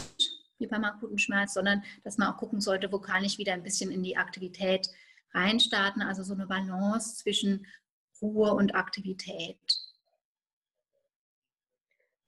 wie 0.59 0.67
beim 0.67 0.85
akuten 0.85 1.17
Schmerz, 1.17 1.53
sondern 1.53 1.83
dass 2.05 2.17
man 2.17 2.29
auch 2.29 2.37
gucken 2.37 2.61
sollte, 2.61 2.89
wo 2.93 2.99
kann 2.99 3.25
ich 3.25 3.37
wieder 3.37 3.51
ein 3.51 3.63
bisschen 3.63 3.91
in 3.91 4.01
die 4.01 4.15
Aktivität 4.15 4.87
reinstarten. 5.33 6.01
Also 6.01 6.23
so 6.23 6.33
eine 6.33 6.47
Balance 6.47 7.17
zwischen 7.17 7.67
Ruhe 8.21 8.53
und 8.53 8.73
Aktivität. 8.73 9.59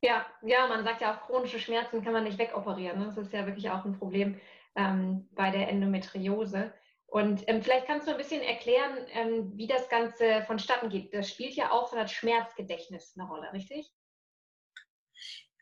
Ja, 0.01 0.25
ja, 0.41 0.67
man 0.67 0.83
sagt 0.83 0.99
ja 0.99 1.15
auch, 1.15 1.21
chronische 1.27 1.59
Schmerzen 1.59 2.03
kann 2.03 2.11
man 2.11 2.25
nicht 2.25 2.39
wegoperieren. 2.39 2.99
Ne? 2.99 3.05
Das 3.05 3.15
ist 3.15 3.31
ja 3.31 3.45
wirklich 3.45 3.69
auch 3.69 3.85
ein 3.85 3.97
Problem 3.97 4.37
ähm, 4.75 5.29
bei 5.31 5.49
der 5.49 5.69
Endometriose. 5.69 6.73
Und 7.13 7.43
ähm, 7.45 7.61
vielleicht 7.61 7.85
kannst 7.85 8.07
du 8.07 8.11
ein 8.11 8.17
bisschen 8.17 8.41
erklären, 8.41 8.97
ähm, 9.11 9.55
wie 9.55 9.67
das 9.67 9.87
Ganze 9.87 10.41
vonstatten 10.47 10.89
geht. 10.89 11.13
Das 11.13 11.29
spielt 11.29 11.53
ja 11.53 11.69
auch 11.69 11.87
so 11.87 11.95
das 11.95 12.11
Schmerzgedächtnis 12.11 13.13
eine 13.15 13.29
Rolle, 13.29 13.53
richtig? 13.53 13.93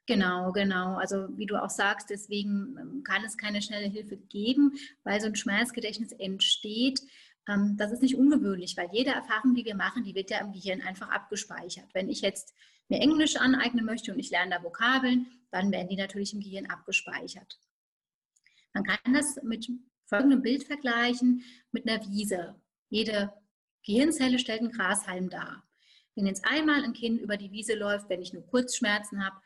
Genau, 0.05 0.53
genau. 0.53 0.95
Also 0.95 1.27
wie 1.37 1.45
du 1.45 1.61
auch 1.61 1.69
sagst, 1.69 2.09
deswegen 2.09 2.77
ähm, 2.79 3.03
kann 3.03 3.25
es 3.25 3.35
keine 3.35 3.61
schnelle 3.61 3.87
Hilfe 3.87 4.15
geben, 4.15 4.77
weil 5.03 5.19
so 5.19 5.27
ein 5.27 5.35
Schmerzgedächtnis 5.35 6.13
entsteht, 6.13 7.01
ähm, 7.49 7.75
das 7.77 7.91
ist 7.91 8.01
nicht 8.01 8.15
ungewöhnlich, 8.15 8.77
weil 8.77 8.87
jede 8.93 9.11
Erfahrung, 9.11 9.53
die 9.53 9.65
wir 9.65 9.75
machen, 9.75 10.05
die 10.05 10.15
wird 10.15 10.29
ja 10.29 10.39
im 10.39 10.53
Gehirn 10.53 10.81
einfach 10.81 11.09
abgespeichert. 11.09 11.93
Wenn 11.93 12.07
ich 12.07 12.21
jetzt 12.21 12.55
mir 12.87 13.01
Englisch 13.01 13.35
aneignen 13.35 13.83
möchte 13.83 14.13
und 14.13 14.19
ich 14.19 14.31
lerne 14.31 14.55
da 14.55 14.63
Vokabeln, 14.63 15.27
dann 15.51 15.69
werden 15.73 15.89
die 15.89 15.97
natürlich 15.97 16.33
im 16.33 16.39
Gehirn 16.39 16.67
abgespeichert. 16.67 17.59
Man 18.73 18.85
kann 18.85 19.13
das 19.13 19.37
mit 19.43 19.69
folgendem 20.11 20.41
Bild 20.41 20.65
vergleichen 20.65 21.43
mit 21.71 21.87
einer 21.87 22.05
Wiese. 22.05 22.55
Jede 22.89 23.31
Gehirnzelle 23.85 24.39
stellt 24.39 24.59
einen 24.59 24.73
Grashalm 24.73 25.29
dar. 25.29 25.63
Wenn 26.15 26.25
jetzt 26.25 26.43
einmal 26.43 26.83
ein 26.83 26.91
Kind 26.91 27.21
über 27.21 27.37
die 27.37 27.51
Wiese 27.51 27.75
läuft, 27.75 28.09
wenn 28.09 28.21
ich 28.21 28.33
nur 28.33 28.45
Kurzschmerzen 28.45 29.25
habe, 29.25 29.37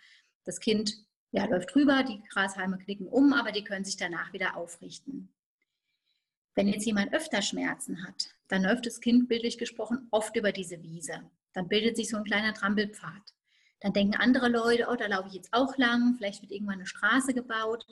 das 0.44 0.60
Kind 0.60 1.06
ja, 1.32 1.46
läuft 1.46 1.76
drüber, 1.76 2.02
die 2.02 2.20
Grashalme 2.30 2.80
knicken 2.80 3.08
um, 3.08 3.34
aber 3.34 3.52
die 3.52 3.64
können 3.64 3.86
sich 3.86 3.96
danach 3.96 4.34
wieder 4.34 4.58
aufrichten. 4.58 5.30
Wenn 6.56 6.68
jetzt 6.68 6.86
jemand 6.86 7.14
öfter 7.14 7.44
Schmerzen 7.44 8.04
hat, 8.08 8.30
dann 8.48 8.64
läuft 8.64 8.88
das 8.88 9.02
Kind 9.02 9.28
bildlich 9.28 9.60
gesprochen 9.60 10.08
oft 10.10 10.36
über 10.36 10.52
diese 10.52 10.82
Wiese. 10.82 11.22
Dann 11.54 11.68
bildet 11.68 11.96
sich 11.96 12.10
so 12.10 12.18
ein 12.18 12.24
kleiner 12.24 12.54
Trampelpfad. 12.54 13.22
Dann 13.82 13.94
denken 13.94 14.16
andere 14.16 14.50
Leute, 14.50 14.88
oh, 14.90 14.96
da 14.96 15.06
laufe 15.06 15.28
ich 15.28 15.36
jetzt 15.36 15.54
auch 15.54 15.78
lang, 15.78 16.16
vielleicht 16.18 16.42
wird 16.42 16.52
irgendwann 16.52 16.76
eine 16.76 16.88
Straße 16.88 17.36
gebaut. 17.36 17.86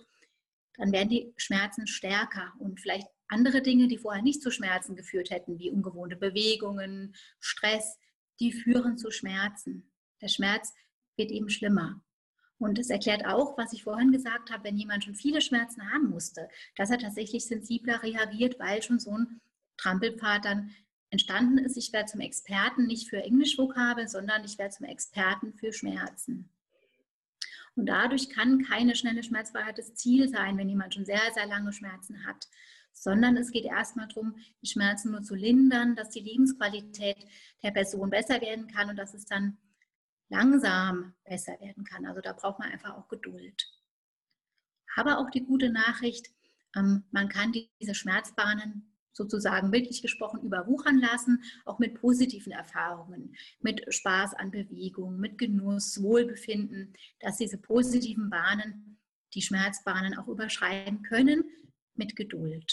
Dann 0.77 0.91
werden 0.91 1.09
die 1.09 1.33
Schmerzen 1.37 1.87
stärker 1.87 2.53
und 2.59 2.79
vielleicht 2.79 3.07
andere 3.27 3.61
Dinge, 3.61 3.87
die 3.87 3.97
vorher 3.97 4.23
nicht 4.23 4.41
zu 4.41 4.51
Schmerzen 4.51 4.95
geführt 4.95 5.29
hätten, 5.29 5.59
wie 5.59 5.71
ungewohnte 5.71 6.15
Bewegungen, 6.15 7.15
Stress, 7.39 7.97
die 8.39 8.51
führen 8.51 8.97
zu 8.97 9.11
Schmerzen. 9.11 9.91
Der 10.21 10.27
Schmerz 10.27 10.73
wird 11.15 11.31
eben 11.31 11.49
schlimmer. 11.49 12.01
Und 12.57 12.79
es 12.79 12.89
erklärt 12.89 13.25
auch, 13.25 13.57
was 13.57 13.73
ich 13.73 13.83
vorhin 13.83 14.11
gesagt 14.11 14.51
habe, 14.51 14.63
wenn 14.63 14.77
jemand 14.77 15.03
schon 15.03 15.15
viele 15.15 15.41
Schmerzen 15.41 15.91
haben 15.91 16.09
musste, 16.09 16.47
dass 16.75 16.89
er 16.89 16.97
tatsächlich 16.97 17.45
sensibler 17.45 18.01
reagiert, 18.01 18.57
weil 18.59 18.81
schon 18.81 18.99
so 18.99 19.17
ein 19.17 19.41
Trampelpfad 19.77 20.45
dann 20.45 20.73
entstanden 21.09 21.57
ist. 21.57 21.77
Ich 21.77 21.91
werde 21.91 22.09
zum 22.09 22.21
Experten 22.21 22.87
nicht 22.87 23.09
für 23.09 23.21
Englischvokabeln, 23.21 24.07
sondern 24.07 24.43
ich 24.45 24.57
werde 24.57 24.73
zum 24.75 24.85
Experten 24.85 25.53
für 25.53 25.73
Schmerzen. 25.73 26.52
Und 27.75 27.87
dadurch 27.87 28.29
kann 28.29 28.63
keine 28.63 28.95
schnelle 28.95 29.23
Schmerzfreiheit 29.23 29.77
das 29.77 29.95
Ziel 29.95 30.29
sein, 30.29 30.57
wenn 30.57 30.69
jemand 30.69 30.93
schon 30.93 31.05
sehr, 31.05 31.21
sehr 31.33 31.47
lange 31.47 31.73
Schmerzen 31.73 32.25
hat, 32.25 32.47
sondern 32.93 33.35
es 33.37 33.51
geht 33.51 33.65
erstmal 33.65 34.07
darum, 34.07 34.35
die 34.61 34.67
Schmerzen 34.67 35.11
nur 35.11 35.23
zu 35.23 35.35
lindern, 35.35 35.95
dass 35.95 36.09
die 36.09 36.19
Lebensqualität 36.19 37.17
der 37.63 37.71
Person 37.71 38.09
besser 38.09 38.39
werden 38.41 38.67
kann 38.67 38.89
und 38.89 38.97
dass 38.97 39.13
es 39.13 39.25
dann 39.25 39.57
langsam 40.29 41.13
besser 41.25 41.59
werden 41.59 41.83
kann. 41.83 42.05
Also 42.05 42.21
da 42.21 42.33
braucht 42.33 42.59
man 42.59 42.71
einfach 42.71 42.95
auch 42.95 43.07
Geduld. 43.07 43.67
Aber 44.95 45.17
auch 45.17 45.29
die 45.31 45.43
gute 45.43 45.69
Nachricht, 45.69 46.29
ähm, 46.75 47.03
man 47.11 47.29
kann 47.29 47.53
diese 47.81 47.95
Schmerzbahnen 47.95 48.92
sozusagen 49.13 49.71
bildlich 49.71 50.01
gesprochen 50.01 50.41
überwuchern 50.41 50.99
lassen, 50.99 51.43
auch 51.65 51.79
mit 51.79 51.95
positiven 51.95 52.51
Erfahrungen, 52.51 53.35
mit 53.61 53.93
Spaß 53.93 54.33
an 54.33 54.51
Bewegung, 54.51 55.17
mit 55.17 55.37
Genuss, 55.37 56.01
Wohlbefinden, 56.01 56.93
dass 57.19 57.37
diese 57.37 57.57
positiven 57.57 58.29
Bahnen 58.29 58.99
die 59.33 59.41
Schmerzbahnen 59.41 60.17
auch 60.17 60.27
überschreiten 60.27 61.03
können 61.03 61.43
mit 61.95 62.15
Geduld. 62.15 62.71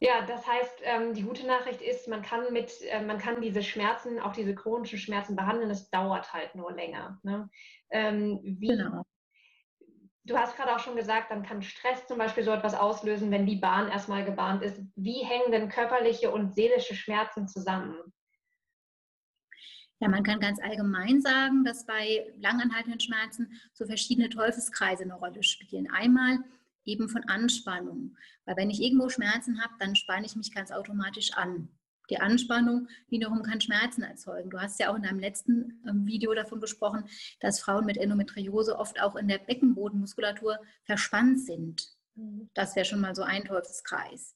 Ja, 0.00 0.24
das 0.24 0.46
heißt, 0.46 0.80
ähm, 0.82 1.14
die 1.14 1.22
gute 1.22 1.44
Nachricht 1.44 1.82
ist, 1.82 2.06
man 2.06 2.22
kann 2.22 2.52
mit, 2.52 2.72
äh, 2.82 3.02
man 3.02 3.18
kann 3.18 3.40
diese 3.40 3.64
Schmerzen, 3.64 4.20
auch 4.20 4.32
diese 4.32 4.54
chronischen 4.54 4.98
Schmerzen 4.98 5.34
behandeln, 5.34 5.70
es 5.70 5.90
dauert 5.90 6.32
halt 6.32 6.54
nur 6.54 6.72
länger. 6.72 7.18
Ne? 7.24 7.50
Ähm, 7.90 8.38
wie, 8.42 8.68
genau. 8.68 9.04
Du 10.28 10.36
hast 10.36 10.56
gerade 10.56 10.74
auch 10.74 10.78
schon 10.78 10.94
gesagt, 10.94 11.30
dann 11.30 11.42
kann 11.42 11.62
Stress 11.62 12.06
zum 12.06 12.18
Beispiel 12.18 12.44
so 12.44 12.50
etwas 12.50 12.74
auslösen, 12.74 13.30
wenn 13.30 13.46
die 13.46 13.56
Bahn 13.56 13.88
erstmal 13.88 14.26
gebahnt 14.26 14.62
ist. 14.62 14.78
Wie 14.94 15.24
hängen 15.24 15.50
denn 15.50 15.70
körperliche 15.70 16.30
und 16.30 16.54
seelische 16.54 16.94
Schmerzen 16.94 17.48
zusammen? 17.48 17.96
Ja, 20.00 20.08
man 20.08 20.22
kann 20.22 20.38
ganz 20.38 20.60
allgemein 20.60 21.22
sagen, 21.22 21.64
dass 21.64 21.86
bei 21.86 22.30
langanhaltenden 22.38 23.00
Schmerzen 23.00 23.58
so 23.72 23.86
verschiedene 23.86 24.28
Teufelskreise 24.28 25.02
eine 25.02 25.14
Rolle 25.14 25.42
spielen. 25.42 25.90
Einmal 25.90 26.38
eben 26.84 27.08
von 27.08 27.24
Anspannung. 27.24 28.16
Weil 28.44 28.56
wenn 28.56 28.70
ich 28.70 28.82
irgendwo 28.82 29.08
Schmerzen 29.08 29.62
habe, 29.62 29.74
dann 29.78 29.96
spanne 29.96 30.26
ich 30.26 30.36
mich 30.36 30.54
ganz 30.54 30.70
automatisch 30.70 31.32
an. 31.32 31.68
Die 32.10 32.20
Anspannung 32.20 32.88
wiederum 33.08 33.42
kann 33.42 33.60
Schmerzen 33.60 34.02
erzeugen. 34.02 34.50
Du 34.50 34.60
hast 34.60 34.80
ja 34.80 34.90
auch 34.90 34.96
in 34.96 35.02
deinem 35.02 35.18
letzten 35.18 35.82
ähm, 35.86 36.06
Video 36.06 36.34
davon 36.34 36.60
gesprochen, 36.60 37.04
dass 37.40 37.60
Frauen 37.60 37.84
mit 37.84 37.98
Endometriose 37.98 38.78
oft 38.78 39.00
auch 39.00 39.16
in 39.16 39.28
der 39.28 39.38
Beckenbodenmuskulatur 39.38 40.58
verspannt 40.84 41.40
sind. 41.40 41.88
Mhm. 42.14 42.48
Das 42.54 42.76
wäre 42.76 42.86
schon 42.86 43.00
mal 43.00 43.14
so 43.14 43.22
ein 43.22 43.44
Teufelskreis. 43.44 44.34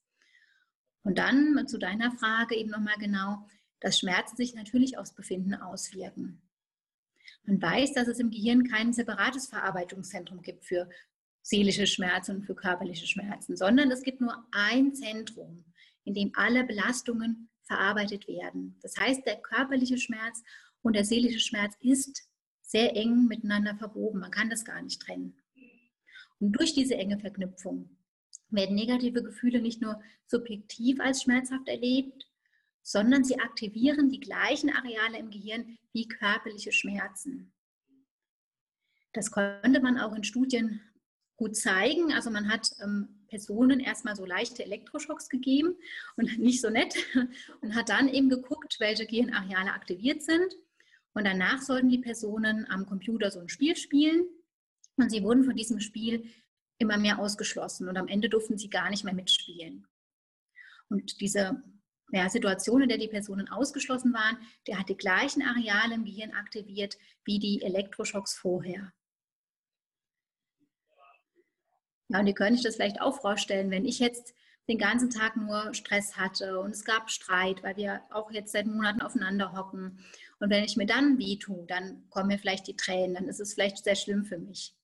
Und 1.03 1.19
dann 1.19 1.67
zu 1.67 1.79
deiner 1.79 2.13
Frage 2.13 2.55
eben 2.57 2.71
nochmal 2.71 2.97
genau, 2.99 3.47
dass 3.81 3.99
Schmerzen 3.99 4.37
sich 4.37 4.55
natürlich 4.55 4.99
aufs 4.99 5.15
Befinden 5.15 5.55
auswirken. 5.55 6.41
Man 7.45 7.61
weiß, 7.61 7.95
dass 7.95 8.07
es 8.07 8.21
im 8.21 8.31
Gehirn 8.31 8.69
kein 8.69 8.93
separates 8.93 9.49
Verarbeitungszentrum 9.49 10.43
gibt 10.43 10.65
für 10.65 10.89
seelische 11.43 11.89
Schmerzen 11.89 12.37
und 12.37 12.45
für 12.45 12.55
körperliche 12.55 13.07
Schmerzen, 13.07 13.57
sondern 13.57 13.91
es 13.91 14.03
gibt 14.03 14.21
nur 14.21 14.47
ein 14.53 14.95
Zentrum, 14.95 15.65
in 16.05 16.15
dem 16.15 16.31
alle 16.35 16.63
Belastungen 16.65 17.49
verarbeitet 17.65 18.29
werden. 18.29 18.79
Das 18.83 18.97
heißt, 18.97 19.27
der 19.27 19.41
körperliche 19.41 19.99
Schmerz 19.99 20.43
und 20.83 20.95
der 20.95 21.05
seelische 21.05 21.41
Schmerz 21.41 21.77
ist 21.81 22.29
sehr 22.61 22.97
eng 22.97 23.27
miteinander 23.27 23.77
verwoben. 23.77 24.21
Man 24.21 24.31
kann 24.31 24.51
das 24.51 24.65
gar 24.65 24.81
nicht 24.83 25.01
trennen. 25.01 25.37
Und 26.41 26.53
durch 26.53 26.75
diese 26.75 26.97
enge 26.97 27.19
Verknüpfung 27.19 27.97
werden 28.51 28.75
negative 28.75 29.23
Gefühle 29.23 29.61
nicht 29.61 29.81
nur 29.81 30.01
subjektiv 30.27 31.01
als 31.01 31.23
schmerzhaft 31.23 31.69
erlebt, 31.69 32.27
sondern 32.83 33.25
sie 33.25 33.39
aktivieren 33.39 34.11
die 34.11 34.21
gleichen 34.21 34.71
Areale 34.71 35.19
im 35.19 35.31
Gehirn 35.31 35.79
wie 35.93 36.09
körperliche 36.09 36.73
Schmerzen. 36.73 37.53
Das 39.13 39.31
konnte 39.31 39.81
man 39.81 39.99
auch 39.99 40.15
in 40.15 40.25
Studien 40.25 40.81
gut 41.37 41.57
zeigen. 41.57 42.13
Also 42.13 42.31
man 42.31 42.51
hat 42.51 42.71
ähm, 42.83 43.22
Personen 43.33 43.81
erstmal 43.81 44.15
so 44.15 44.27
leichte 44.27 44.63
Elektroschocks 44.63 45.31
gegeben 45.31 45.75
und 46.17 46.39
nicht 46.39 46.61
so 46.61 46.69
nett 46.69 46.95
und 47.63 47.75
hat 47.75 47.89
dann 47.89 48.09
eben 48.09 48.29
geguckt, 48.29 48.77
welche 48.79 49.07
Gehirnareale 49.07 49.73
aktiviert 49.73 50.23
sind. 50.23 50.55
Und 51.15 51.25
danach 51.25 51.63
sollten 51.63 51.89
die 51.89 51.99
Personen 51.99 52.67
am 52.69 52.85
Computer 52.85 53.31
so 53.31 53.41
ein 53.41 53.49
Spiel 53.49 53.75
spielen 53.75 54.27
und 54.97 55.11
sie 55.11 55.23
wurden 55.23 55.45
von 55.45 55.57
diesem 55.57 55.81
Spiel 55.81 56.31
immer 56.79 56.99
mehr 56.99 57.19
ausgeschlossen 57.19 57.89
und 57.89 57.97
am 57.97 58.09
Ende 58.09 58.29
durften 58.29 58.59
sie 58.59 58.69
gar 58.69 58.91
nicht 58.91 59.05
mehr 59.05 59.15
mitspielen. 59.15 59.87
Und 60.91 61.21
diese 61.23 61.63
ja, 62.11 62.29
Situation, 62.29 62.83
in 62.83 62.91
der 62.91 62.99
die 62.99 63.09
Personen 63.09 63.49
ausgeschlossen 63.49 64.13
waren, 64.13 64.37
der 64.67 64.79
hat 64.79 64.91
die 64.91 64.97
gleichen 64.97 65.43
Areale 65.43 65.95
im 65.95 66.05
Gehirn 66.05 66.33
aktiviert 66.33 66.99
wie 67.25 67.39
die 67.39 67.63
Elektroschocks 67.63 68.35
vorher. 68.35 68.93
Ja, 72.13 72.21
und 72.21 72.27
ihr 72.27 72.35
könnt 72.35 72.59
euch 72.59 72.63
das 72.63 72.77
vielleicht 72.77 73.01
auch 73.01 73.21
vorstellen, 73.21 73.71
wenn 73.71 73.87
ich 73.87 73.99
jetzt 73.99 74.35
den 74.69 74.77
ganzen 74.77 75.09
Tag 75.09 75.37
nur 75.37 75.73
Stress 75.73 76.17
hatte 76.17 76.61
und 76.61 76.73
es 76.73 76.85
gab 76.85 77.11
Streit, 77.11 77.63
weil 77.63 77.77
wir 77.77 78.03
auch 78.11 78.31
jetzt 78.31 78.53
seit 78.53 78.67
Monaten 78.67 79.01
aufeinander 79.01 79.53
hocken. 79.53 79.99
Und 80.39 80.51
wenn 80.51 80.63
ich 80.63 80.77
mir 80.77 80.87
dann 80.87 81.19
weh 81.19 81.39
tue, 81.39 81.67
dann 81.67 82.05
kommen 82.11 82.29
mir 82.29 82.39
vielleicht 82.39 82.67
die 82.67 82.77
Tränen, 82.77 83.15
dann 83.15 83.29
ist 83.29 83.41
es 83.41 83.55
vielleicht 83.55 83.83
sehr 83.83 83.97
schlimm 83.97 84.25
für 84.25 84.39
mich. 84.39 84.77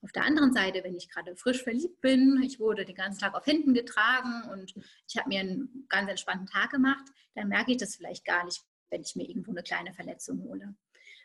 Auf 0.00 0.12
der 0.12 0.24
anderen 0.24 0.54
Seite, 0.54 0.82
wenn 0.84 0.96
ich 0.96 1.10
gerade 1.10 1.36
frisch 1.36 1.62
verliebt 1.62 2.00
bin, 2.00 2.42
ich 2.42 2.58
wurde 2.60 2.86
den 2.86 2.94
ganzen 2.94 3.20
Tag 3.20 3.34
auf 3.34 3.46
Händen 3.46 3.74
getragen 3.74 4.48
und 4.50 4.74
ich 5.06 5.16
habe 5.18 5.28
mir 5.28 5.40
einen 5.40 5.86
ganz 5.90 6.08
entspannten 6.08 6.46
Tag 6.46 6.70
gemacht, 6.70 7.04
dann 7.34 7.48
merke 7.48 7.72
ich 7.72 7.78
das 7.78 7.96
vielleicht 7.96 8.24
gar 8.24 8.44
nicht, 8.44 8.62
wenn 8.90 9.02
ich 9.02 9.16
mir 9.16 9.28
irgendwo 9.28 9.50
eine 9.50 9.62
kleine 9.62 9.92
Verletzung 9.92 10.42
hole. 10.42 10.74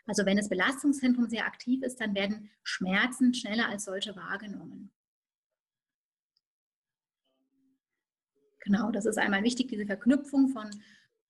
Also 0.05 0.25
wenn 0.25 0.37
das 0.37 0.49
Belastungszentrum 0.49 1.29
sehr 1.29 1.45
aktiv 1.45 1.81
ist, 1.83 2.01
dann 2.01 2.13
werden 2.13 2.49
Schmerzen 2.63 3.33
schneller 3.33 3.69
als 3.69 3.85
solche 3.85 4.15
wahrgenommen. 4.15 4.91
Genau, 8.69 8.91
das 8.91 9.07
ist 9.07 9.17
einmal 9.17 9.41
wichtig, 9.41 9.69
diese 9.69 9.87
Verknüpfung 9.87 10.49
von 10.49 10.69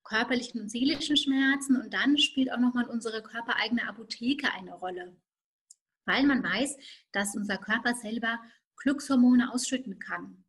körperlichen 0.03 0.59
und 0.59 0.69
seelischen 0.69 1.15
Schmerzen. 1.15 1.77
Und 1.77 1.93
dann 1.93 2.17
spielt 2.17 2.51
auch 2.51 2.59
nochmal 2.59 2.83
unsere 2.89 3.23
körpereigene 3.23 3.87
Apotheke 3.87 4.51
eine 4.51 4.73
Rolle, 4.73 5.15
weil 6.03 6.25
man 6.25 6.43
weiß, 6.43 6.75
dass 7.13 7.37
unser 7.37 7.57
Körper 7.57 7.95
selber 7.95 8.41
Glückshormone 8.75 9.53
ausschütten 9.53 9.99
kann. 9.99 10.43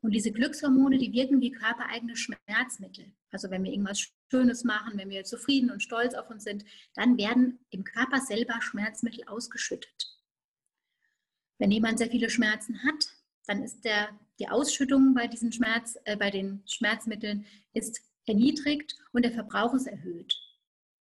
Und 0.00 0.12
diese 0.12 0.32
Glückshormone, 0.32 0.96
die 0.96 1.12
wirken 1.12 1.42
wie 1.42 1.52
körpereigene 1.52 2.16
Schmerzmittel. 2.16 3.12
Also 3.30 3.50
wenn 3.50 3.62
wir 3.62 3.72
irgendwas 3.72 4.08
Schönes 4.30 4.64
machen, 4.64 4.98
wenn 4.98 5.10
wir 5.10 5.24
zufrieden 5.24 5.70
und 5.70 5.82
stolz 5.82 6.14
auf 6.14 6.30
uns 6.30 6.44
sind, 6.44 6.64
dann 6.94 7.18
werden 7.18 7.66
im 7.68 7.84
Körper 7.84 8.18
selber 8.18 8.62
Schmerzmittel 8.62 9.24
ausgeschüttet. 9.28 10.18
Wenn 11.58 11.70
jemand 11.70 11.98
sehr 11.98 12.08
viele 12.08 12.30
Schmerzen 12.30 12.82
hat, 12.82 13.14
dann 13.46 13.62
ist 13.62 13.84
der, 13.84 14.08
die 14.38 14.48
Ausschüttung 14.48 15.14
bei 15.14 15.26
diesen 15.26 15.52
Schmerz, 15.52 15.98
äh, 16.04 16.16
bei 16.16 16.30
den 16.30 16.62
Schmerzmitteln 16.66 17.46
ist 17.72 18.00
erniedrigt 18.26 18.96
und 19.12 19.24
der 19.24 19.32
Verbrauch 19.32 19.74
ist 19.74 19.86
erhöht. 19.86 20.34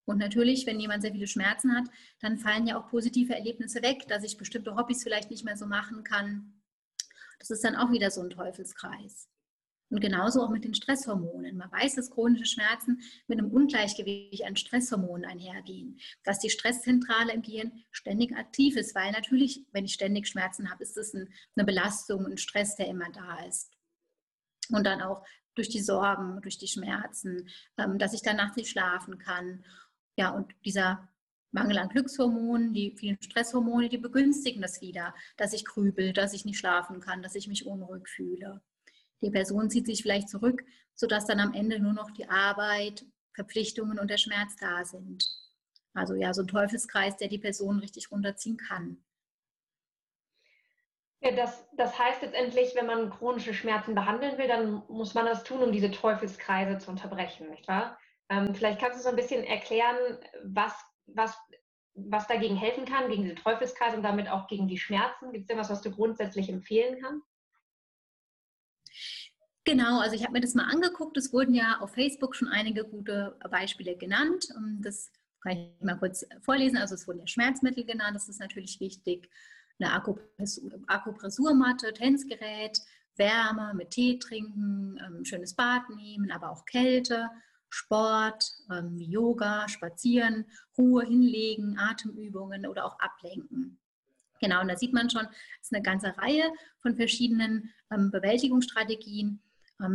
Und 0.07 0.19
natürlich, 0.19 0.67
wenn 0.67 0.81
jemand 0.81 1.03
sehr 1.03 1.13
viele 1.13 1.27
Schmerzen 1.27 1.75
hat, 1.75 1.85
dann 2.21 2.39
fallen 2.39 2.67
ja 2.67 2.79
auch 2.79 2.89
positive 2.89 3.35
Erlebnisse 3.35 3.83
weg, 3.83 4.09
dass 4.09 4.25
ich 4.25 4.39
bestimmte 4.39 4.75
Hobbys 4.77 5.03
vielleicht 5.03 5.31
nicht 5.31 5.45
mehr 5.45 5.57
so 5.57 5.67
machen 5.67 6.03
kann, 6.03 6.61
Das 7.39 7.51
ist 7.51 7.65
dann 7.65 7.77
auch 7.77 7.91
wieder 7.91 8.11
so 8.11 8.21
ein 8.21 8.31
Teufelskreis. 8.31 9.29
Und 9.91 10.01
genauso 10.01 10.43
auch 10.43 10.51
mit 10.51 10.65
den 10.65 10.73
Stresshormonen. 10.73 11.57
Man 11.57 11.71
weiß, 11.73 11.97
dass 11.97 12.11
chronische 12.11 12.47
Schmerzen 12.47 13.03
mit 13.27 13.39
einem 13.39 13.51
Ungleichgewicht 13.51 14.45
an 14.45 14.57
Stresshormonen 14.57 15.29
einhergehen. 15.29 15.99
Dass 16.23 16.39
die 16.39 16.49
Stresszentrale 16.49 17.33
im 17.33 17.43
Gehirn 17.43 17.73
ständig 17.91 18.37
aktiv 18.37 18.77
ist, 18.77 18.95
weil 18.95 19.11
natürlich, 19.11 19.67
wenn 19.73 19.85
ich 19.85 19.95
ständig 19.95 20.29
Schmerzen 20.29 20.71
habe, 20.71 20.85
ist 20.85 20.97
es 20.97 21.13
eine 21.15 21.67
Belastung, 21.67 22.25
ein 22.25 22.39
Stress, 22.39 22.77
der 22.77 22.87
immer 22.87 23.11
da 23.11 23.45
ist. 23.47 23.73
Und 24.71 24.87
dann 24.87 25.03
auch 25.03 25.27
durch 25.57 25.69
die 25.69 25.81
Sorgen, 25.81 26.41
durch 26.43 26.59
die 26.59 26.69
Schmerzen, 26.69 27.49
ähm, 27.77 27.99
dass 27.99 28.13
ich 28.13 28.23
dann 28.23 28.37
nachts 28.37 28.57
nicht 28.57 28.71
schlafen 28.71 29.19
kann. 29.19 29.65
Ja, 30.17 30.31
und 30.31 30.55
dieser 30.65 31.09
Mangel 31.51 31.79
an 31.79 31.89
Glückshormonen, 31.89 32.73
die 32.73 32.97
vielen 32.97 33.21
Stresshormone, 33.21 33.89
die 33.89 33.99
begünstigen 33.99 34.63
das 34.63 34.81
wieder, 34.81 35.15
dass 35.37 35.53
ich 35.53 35.65
grübel, 35.65 36.13
dass 36.13 36.33
ich 36.33 36.45
nicht 36.45 36.59
schlafen 36.59 37.01
kann, 37.01 37.23
dass 37.23 37.35
ich 37.35 37.49
mich 37.49 37.67
unruhig 37.67 38.07
fühle. 38.09 38.63
Die 39.23 39.31
Person 39.31 39.71
zieht 39.71 39.87
sich 39.87 40.03
vielleicht 40.03 40.29
zurück, 40.29 40.65
sodass 40.95 41.27
dann 41.27 41.41
am 41.41 41.55
Ende 41.55 41.79
nur 41.79 41.93
noch 41.93 42.11
die 42.11 42.29
Arbeit, 42.29 43.05
Verpflichtungen 43.35 43.99
und 43.99 44.11
der 44.11 44.19
Schmerz 44.19 44.57
da 44.57 44.85
sind. 44.85 45.25
Also 45.95 46.15
ja, 46.15 46.33
so 46.33 46.43
ein 46.43 46.49
Teufelskreis, 46.49 47.17
der 47.17 47.29
die 47.29 47.39
Person 47.39 47.81
richtig 47.81 48.11
runterziehen 48.11 48.57
kann. 48.57 49.03
Ja, 51.23 51.33
das, 51.33 51.67
das 51.77 51.99
heißt 51.99 52.23
letztendlich, 52.23 52.75
wenn 52.75 52.87
man 52.87 53.11
chronische 53.11 53.53
Schmerzen 53.53 53.95
behandeln 53.95 54.39
will, 54.39 54.49
dann 54.49 54.83
muss 54.89 55.15
man 55.15 55.27
das 55.27 55.45
tun, 55.45 55.63
um 55.63 55.73
diese 55.73 55.91
Teufelskreise 55.91 56.79
zu 56.79 56.91
unterbrechen, 56.91 57.51
nicht 57.51 57.69
wahr? 57.69 57.99
Ähm, 58.31 58.55
vielleicht 58.55 58.81
kannst 58.81 58.99
du 58.99 59.03
so 59.03 59.11
ein 59.11 59.17
bisschen 59.17 59.45
erklären, 59.45 59.97
was, 60.45 60.73
was, 61.07 61.37
was 61.95 62.27
dagegen 62.27 62.57
helfen 62.57 62.87
kann, 62.87 63.11
gegen 63.11 63.25
diese 63.25 63.35
Teufelskreise 63.35 63.97
und 63.97 64.03
damit 64.03 64.29
auch 64.29 64.47
gegen 64.47 64.67
die 64.67 64.79
Schmerzen. 64.79 65.33
Gibt 65.33 65.43
es 65.43 65.49
denn 65.49 65.59
was, 65.59 65.69
was 65.69 65.83
du 65.83 65.91
grundsätzlich 65.91 66.49
empfehlen 66.49 66.99
kannst? 67.03 67.30
Genau, 69.71 70.01
also 70.01 70.17
ich 70.17 70.25
habe 70.25 70.33
mir 70.33 70.41
das 70.41 70.55
mal 70.55 70.69
angeguckt. 70.69 71.17
Es 71.17 71.33
wurden 71.33 71.55
ja 71.55 71.79
auf 71.79 71.95
Facebook 71.95 72.35
schon 72.35 72.49
einige 72.49 72.83
gute 72.83 73.37
Beispiele 73.53 73.95
genannt. 73.95 74.49
Das 74.81 75.13
kann 75.43 75.53
ich 75.53 75.81
mal 75.81 75.95
kurz 75.95 76.27
vorlesen. 76.41 76.77
Also 76.77 76.97
es 76.97 77.07
wurden 77.07 77.21
ja 77.21 77.27
Schmerzmittel 77.29 77.85
genannt, 77.85 78.17
das 78.17 78.29
ist 78.29 78.41
natürlich 78.41 78.81
wichtig. 78.81 79.31
Eine 79.79 79.93
Akupressurmatte, 80.89 81.93
Tänzgerät, 81.93 82.81
Wärme 83.15 83.73
mit 83.75 83.91
Tee 83.91 84.19
trinken, 84.19 84.99
ähm, 85.07 85.25
schönes 85.25 85.55
Bad 85.55 85.89
nehmen, 85.91 86.33
aber 86.33 86.51
auch 86.51 86.65
Kälte, 86.65 87.31
Sport, 87.69 88.45
ähm, 88.73 88.99
Yoga, 88.99 89.69
Spazieren, 89.69 90.47
Ruhe 90.77 91.05
hinlegen, 91.05 91.79
Atemübungen 91.79 92.67
oder 92.67 92.87
auch 92.87 92.99
ablenken. 92.99 93.79
Genau, 94.41 94.63
und 94.63 94.69
da 94.69 94.77
sieht 94.77 94.93
man 94.93 95.11
schon, 95.11 95.29
es 95.61 95.69
ist 95.69 95.75
eine 95.75 95.83
ganze 95.83 96.17
Reihe 96.19 96.51
von 96.79 96.97
verschiedenen 96.97 97.71
ähm, 97.93 98.11
Bewältigungsstrategien, 98.11 99.29
ähm, 99.29 99.41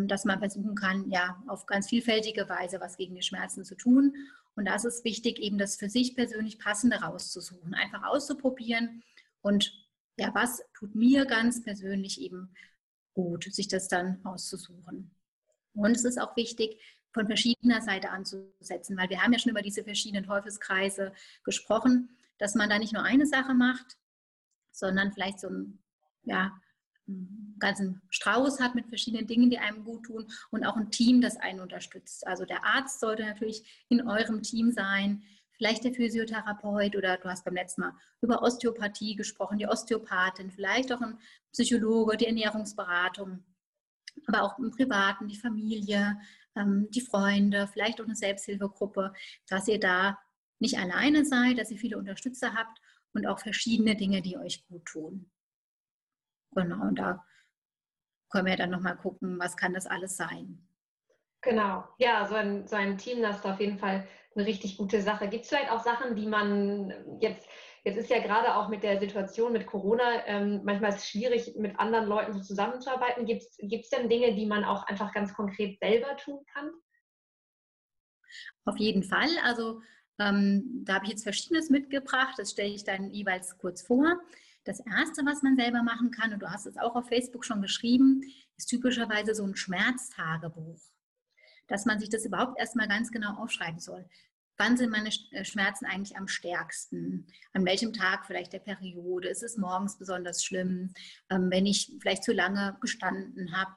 dass 0.07 0.25
man 0.25 0.39
versuchen 0.39 0.75
kann, 0.75 1.09
ja, 1.09 1.41
auf 1.47 1.65
ganz 1.65 1.89
vielfältige 1.89 2.49
Weise 2.49 2.79
was 2.79 2.97
gegen 2.97 3.15
die 3.15 3.21
Schmerzen 3.21 3.63
zu 3.63 3.75
tun. 3.75 4.15
Und 4.55 4.65
da 4.65 4.75
ist 4.75 4.85
es 4.85 5.03
wichtig, 5.03 5.39
eben 5.39 5.57
das 5.57 5.75
für 5.75 5.89
sich 5.89 6.15
persönlich 6.15 6.59
Passende 6.59 6.97
rauszusuchen, 6.97 7.73
einfach 7.73 8.03
auszuprobieren 8.03 9.03
und 9.41 9.73
ja, 10.17 10.33
was 10.33 10.63
tut 10.73 10.95
mir 10.95 11.25
ganz 11.25 11.61
persönlich 11.61 12.21
eben 12.21 12.53
gut, 13.13 13.43
sich 13.43 13.67
das 13.67 13.87
dann 13.87 14.25
auszusuchen. 14.25 15.11
Und 15.73 15.91
es 15.91 16.05
ist 16.05 16.19
auch 16.19 16.35
wichtig, 16.37 16.81
von 17.11 17.27
verschiedener 17.27 17.81
Seite 17.81 18.09
anzusetzen, 18.09 18.97
weil 18.97 19.09
wir 19.09 19.21
haben 19.21 19.33
ja 19.33 19.39
schon 19.39 19.51
über 19.51 19.61
diese 19.61 19.83
verschiedenen 19.83 20.25
Teufelskreise 20.25 21.13
gesprochen, 21.43 22.17
dass 22.37 22.55
man 22.55 22.69
da 22.69 22.79
nicht 22.79 22.93
nur 22.93 23.03
eine 23.03 23.25
Sache 23.25 23.53
macht, 23.53 23.97
sondern 24.71 25.13
vielleicht 25.13 25.39
so 25.39 25.47
ein, 25.47 25.79
ja, 26.23 26.51
ganzen 27.59 28.01
Strauß 28.09 28.59
hat 28.59 28.75
mit 28.75 28.87
verschiedenen 28.87 29.27
Dingen, 29.27 29.49
die 29.49 29.59
einem 29.59 29.83
gut 29.83 30.05
tun 30.05 30.27
und 30.51 30.65
auch 30.65 30.75
ein 30.75 30.91
Team, 30.91 31.21
das 31.21 31.37
einen 31.37 31.59
unterstützt. 31.59 32.25
Also 32.25 32.45
der 32.45 32.65
Arzt 32.65 32.99
sollte 32.99 33.23
natürlich 33.23 33.85
in 33.89 34.07
eurem 34.07 34.41
Team 34.41 34.71
sein, 34.71 35.23
vielleicht 35.53 35.83
der 35.83 35.93
Physiotherapeut 35.93 36.95
oder 36.95 37.17
du 37.17 37.29
hast 37.29 37.45
beim 37.45 37.53
letzten 37.53 37.81
Mal 37.81 37.93
über 38.21 38.41
Osteopathie 38.41 39.15
gesprochen, 39.15 39.57
die 39.57 39.67
Osteopathin, 39.67 40.51
vielleicht 40.51 40.91
auch 40.91 41.01
ein 41.01 41.17
Psychologe, 41.51 42.17
die 42.17 42.27
Ernährungsberatung, 42.27 43.43
aber 44.27 44.43
auch 44.43 44.57
im 44.59 44.71
Privaten, 44.71 45.27
die 45.27 45.37
Familie, 45.37 46.19
ähm, 46.55 46.87
die 46.89 47.01
Freunde, 47.01 47.67
vielleicht 47.71 48.01
auch 48.01 48.05
eine 48.05 48.15
Selbsthilfegruppe, 48.15 49.13
dass 49.47 49.67
ihr 49.67 49.79
da 49.79 50.17
nicht 50.59 50.77
alleine 50.77 51.25
seid, 51.25 51.57
dass 51.57 51.71
ihr 51.71 51.77
viele 51.77 51.97
Unterstützer 51.97 52.53
habt 52.53 52.79
und 53.13 53.27
auch 53.27 53.39
verschiedene 53.39 53.95
Dinge, 53.95 54.21
die 54.21 54.37
euch 54.37 54.65
gut 54.67 54.85
tun. 54.85 55.29
Genau, 56.55 56.81
und 56.87 56.95
da 56.95 57.23
können 58.31 58.47
wir 58.47 58.55
dann 58.55 58.71
nochmal 58.71 58.97
gucken, 58.97 59.39
was 59.39 59.55
kann 59.57 59.73
das 59.73 59.85
alles 59.85 60.17
sein. 60.17 60.67
Genau, 61.41 61.83
ja, 61.99 62.25
so 62.25 62.35
ein, 62.35 62.67
so 62.67 62.75
ein 62.75 62.97
Team, 62.97 63.21
das 63.21 63.37
ist 63.37 63.45
auf 63.45 63.59
jeden 63.59 63.77
Fall 63.77 64.07
eine 64.35 64.45
richtig 64.45 64.77
gute 64.77 65.01
Sache. 65.01 65.27
Gibt 65.27 65.43
es 65.43 65.49
vielleicht 65.49 65.71
auch 65.71 65.83
Sachen, 65.83 66.15
die 66.15 66.25
man 66.25 67.19
jetzt, 67.21 67.47
jetzt 67.83 67.97
ist 67.97 68.09
ja 68.09 68.19
gerade 68.19 68.55
auch 68.55 68.67
mit 68.67 68.83
der 68.83 68.99
Situation 68.99 69.53
mit 69.53 69.67
Corona, 69.67 70.25
ähm, 70.25 70.61
manchmal 70.63 70.89
ist 70.89 70.97
es 70.97 71.09
schwierig, 71.09 71.55
mit 71.57 71.79
anderen 71.79 72.07
Leuten 72.07 72.33
so 72.33 72.41
zusammenzuarbeiten. 72.41 73.25
Gibt 73.25 73.43
es 73.61 73.89
denn 73.89 74.09
Dinge, 74.09 74.33
die 74.33 74.47
man 74.47 74.63
auch 74.63 74.87
einfach 74.87 75.13
ganz 75.13 75.33
konkret 75.33 75.77
selber 75.79 76.17
tun 76.17 76.43
kann? 76.51 76.71
Auf 78.65 78.77
jeden 78.77 79.03
Fall. 79.03 79.29
Also 79.43 79.81
ähm, 80.19 80.83
da 80.83 80.95
habe 80.95 81.05
ich 81.05 81.11
jetzt 81.11 81.23
Verschiedenes 81.23 81.69
mitgebracht. 81.69 82.33
Das 82.37 82.51
stelle 82.51 82.73
ich 82.73 82.83
dann 82.83 83.11
jeweils 83.11 83.57
kurz 83.57 83.83
vor. 83.83 84.19
Das 84.65 84.79
Erste, 84.79 85.23
was 85.25 85.43
man 85.43 85.55
selber 85.55 85.83
machen 85.83 86.11
kann, 86.11 86.33
und 86.33 86.39
du 86.39 86.49
hast 86.49 86.65
es 86.65 86.77
auch 86.77 86.95
auf 86.95 87.07
Facebook 87.07 87.45
schon 87.45 87.61
geschrieben, 87.61 88.23
ist 88.57 88.65
typischerweise 88.65 89.35
so 89.35 89.45
ein 89.45 89.55
Schmerztagebuch. 89.55 90.81
Dass 91.67 91.85
man 91.85 91.99
sich 91.99 92.09
das 92.09 92.25
überhaupt 92.25 92.59
erstmal 92.59 92.87
ganz 92.87 93.11
genau 93.11 93.35
aufschreiben 93.37 93.79
soll. 93.79 94.09
Wann 94.57 94.77
sind 94.77 94.89
meine 94.89 95.09
äh, 95.31 95.45
Schmerzen 95.45 95.85
eigentlich 95.85 96.17
am 96.17 96.27
stärksten? 96.27 97.27
An 97.53 97.65
welchem 97.65 97.93
Tag 97.93 98.25
vielleicht 98.25 98.53
der 98.53 98.59
Periode? 98.59 99.27
Ist 99.27 99.43
es 99.43 99.57
morgens 99.57 99.97
besonders 99.97 100.43
schlimm? 100.43 100.93
Ähm, 101.29 101.51
wenn 101.51 101.65
ich 101.65 101.91
vielleicht 101.99 102.23
zu 102.23 102.33
lange 102.33 102.77
gestanden 102.81 103.55
habe? 103.55 103.75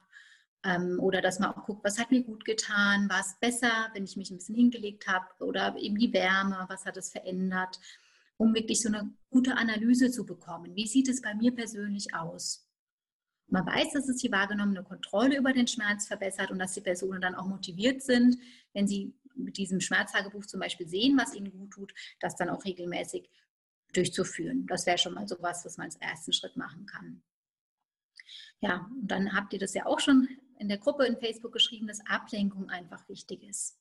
Ähm, 0.63 0.99
oder 0.99 1.21
dass 1.21 1.39
man 1.39 1.51
auch 1.51 1.65
guckt, 1.65 1.83
was 1.83 1.99
hat 1.99 2.11
mir 2.11 2.23
gut 2.23 2.45
getan? 2.45 3.09
War 3.09 3.19
es 3.19 3.37
besser, 3.39 3.89
wenn 3.93 4.05
ich 4.05 4.17
mich 4.17 4.31
ein 4.31 4.37
bisschen 4.37 4.55
hingelegt 4.55 5.07
habe? 5.07 5.25
Oder 5.39 5.75
eben 5.77 5.97
die 5.97 6.13
Wärme, 6.13 6.65
was 6.67 6.85
hat 6.85 6.97
es 6.97 7.11
verändert? 7.11 7.79
Um 8.39 8.55
wirklich 8.55 8.81
so 8.81 8.87
eine 8.87 9.13
gute 9.29 9.57
Analyse 9.57 10.09
zu 10.11 10.25
bekommen. 10.25 10.73
Wie 10.73 10.87
sieht 10.87 11.09
es 11.09 11.21
bei 11.21 11.35
mir 11.35 11.53
persönlich 11.53 12.13
aus? 12.13 12.65
Man 13.47 13.65
weiß, 13.65 13.93
dass 13.93 14.07
es 14.07 14.17
die 14.17 14.31
wahrgenommene 14.31 14.83
Kontrolle 14.83 15.37
über 15.37 15.51
den 15.51 15.67
Schmerz 15.67 16.07
verbessert 16.07 16.49
und 16.49 16.59
dass 16.59 16.73
die 16.73 16.81
Personen 16.81 17.19
dann 17.19 17.35
auch 17.35 17.47
motiviert 17.47 18.01
sind, 18.01 18.37
wenn 18.73 18.87
sie 18.87 19.13
mit 19.35 19.57
diesem 19.57 19.81
Schmerztagebuch 19.81 20.45
zum 20.45 20.61
Beispiel 20.61 20.87
sehen, 20.87 21.17
was 21.17 21.33
ihnen 21.33 21.51
gut 21.51 21.71
tut, 21.71 21.93
das 22.19 22.35
dann 22.37 22.49
auch 22.49 22.63
regelmäßig 22.63 23.29
durchzuführen. 23.93 24.65
Das 24.67 24.85
wäre 24.85 24.97
schon 24.97 25.15
mal 25.15 25.27
so 25.27 25.35
was, 25.41 25.65
was 25.65 25.77
man 25.77 25.85
als 25.85 25.97
ersten 25.97 26.31
Schritt 26.31 26.55
machen 26.55 26.85
kann. 26.85 27.21
Ja, 28.61 28.89
und 29.01 29.07
dann 29.07 29.33
habt 29.33 29.51
ihr 29.51 29.59
das 29.59 29.73
ja 29.73 29.85
auch 29.85 29.99
schon 29.99 30.29
in 30.59 30.69
der 30.69 30.77
Gruppe 30.77 31.05
in 31.05 31.17
Facebook 31.17 31.51
geschrieben, 31.51 31.87
dass 31.87 32.05
Ablenkung 32.05 32.69
einfach 32.69 33.07
wichtig 33.09 33.43
ist. 33.43 33.77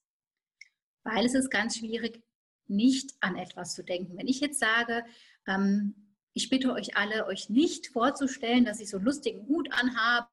Weil 1.04 1.26
es 1.26 1.34
ist 1.34 1.50
ganz 1.50 1.78
schwierig, 1.78 2.22
nicht 2.68 3.14
an 3.20 3.36
etwas 3.36 3.74
zu 3.74 3.82
denken. 3.82 4.16
Wenn 4.16 4.28
ich 4.28 4.40
jetzt 4.40 4.60
sage, 4.60 5.04
ähm, 5.46 6.14
ich 6.34 6.50
bitte 6.50 6.72
euch 6.72 6.96
alle, 6.96 7.26
euch 7.26 7.50
nicht 7.50 7.88
vorzustellen, 7.88 8.64
dass 8.64 8.80
ich 8.80 8.90
so 8.90 8.98
einen 8.98 9.06
lustigen 9.06 9.46
Hut 9.48 9.72
anhabe 9.72 10.28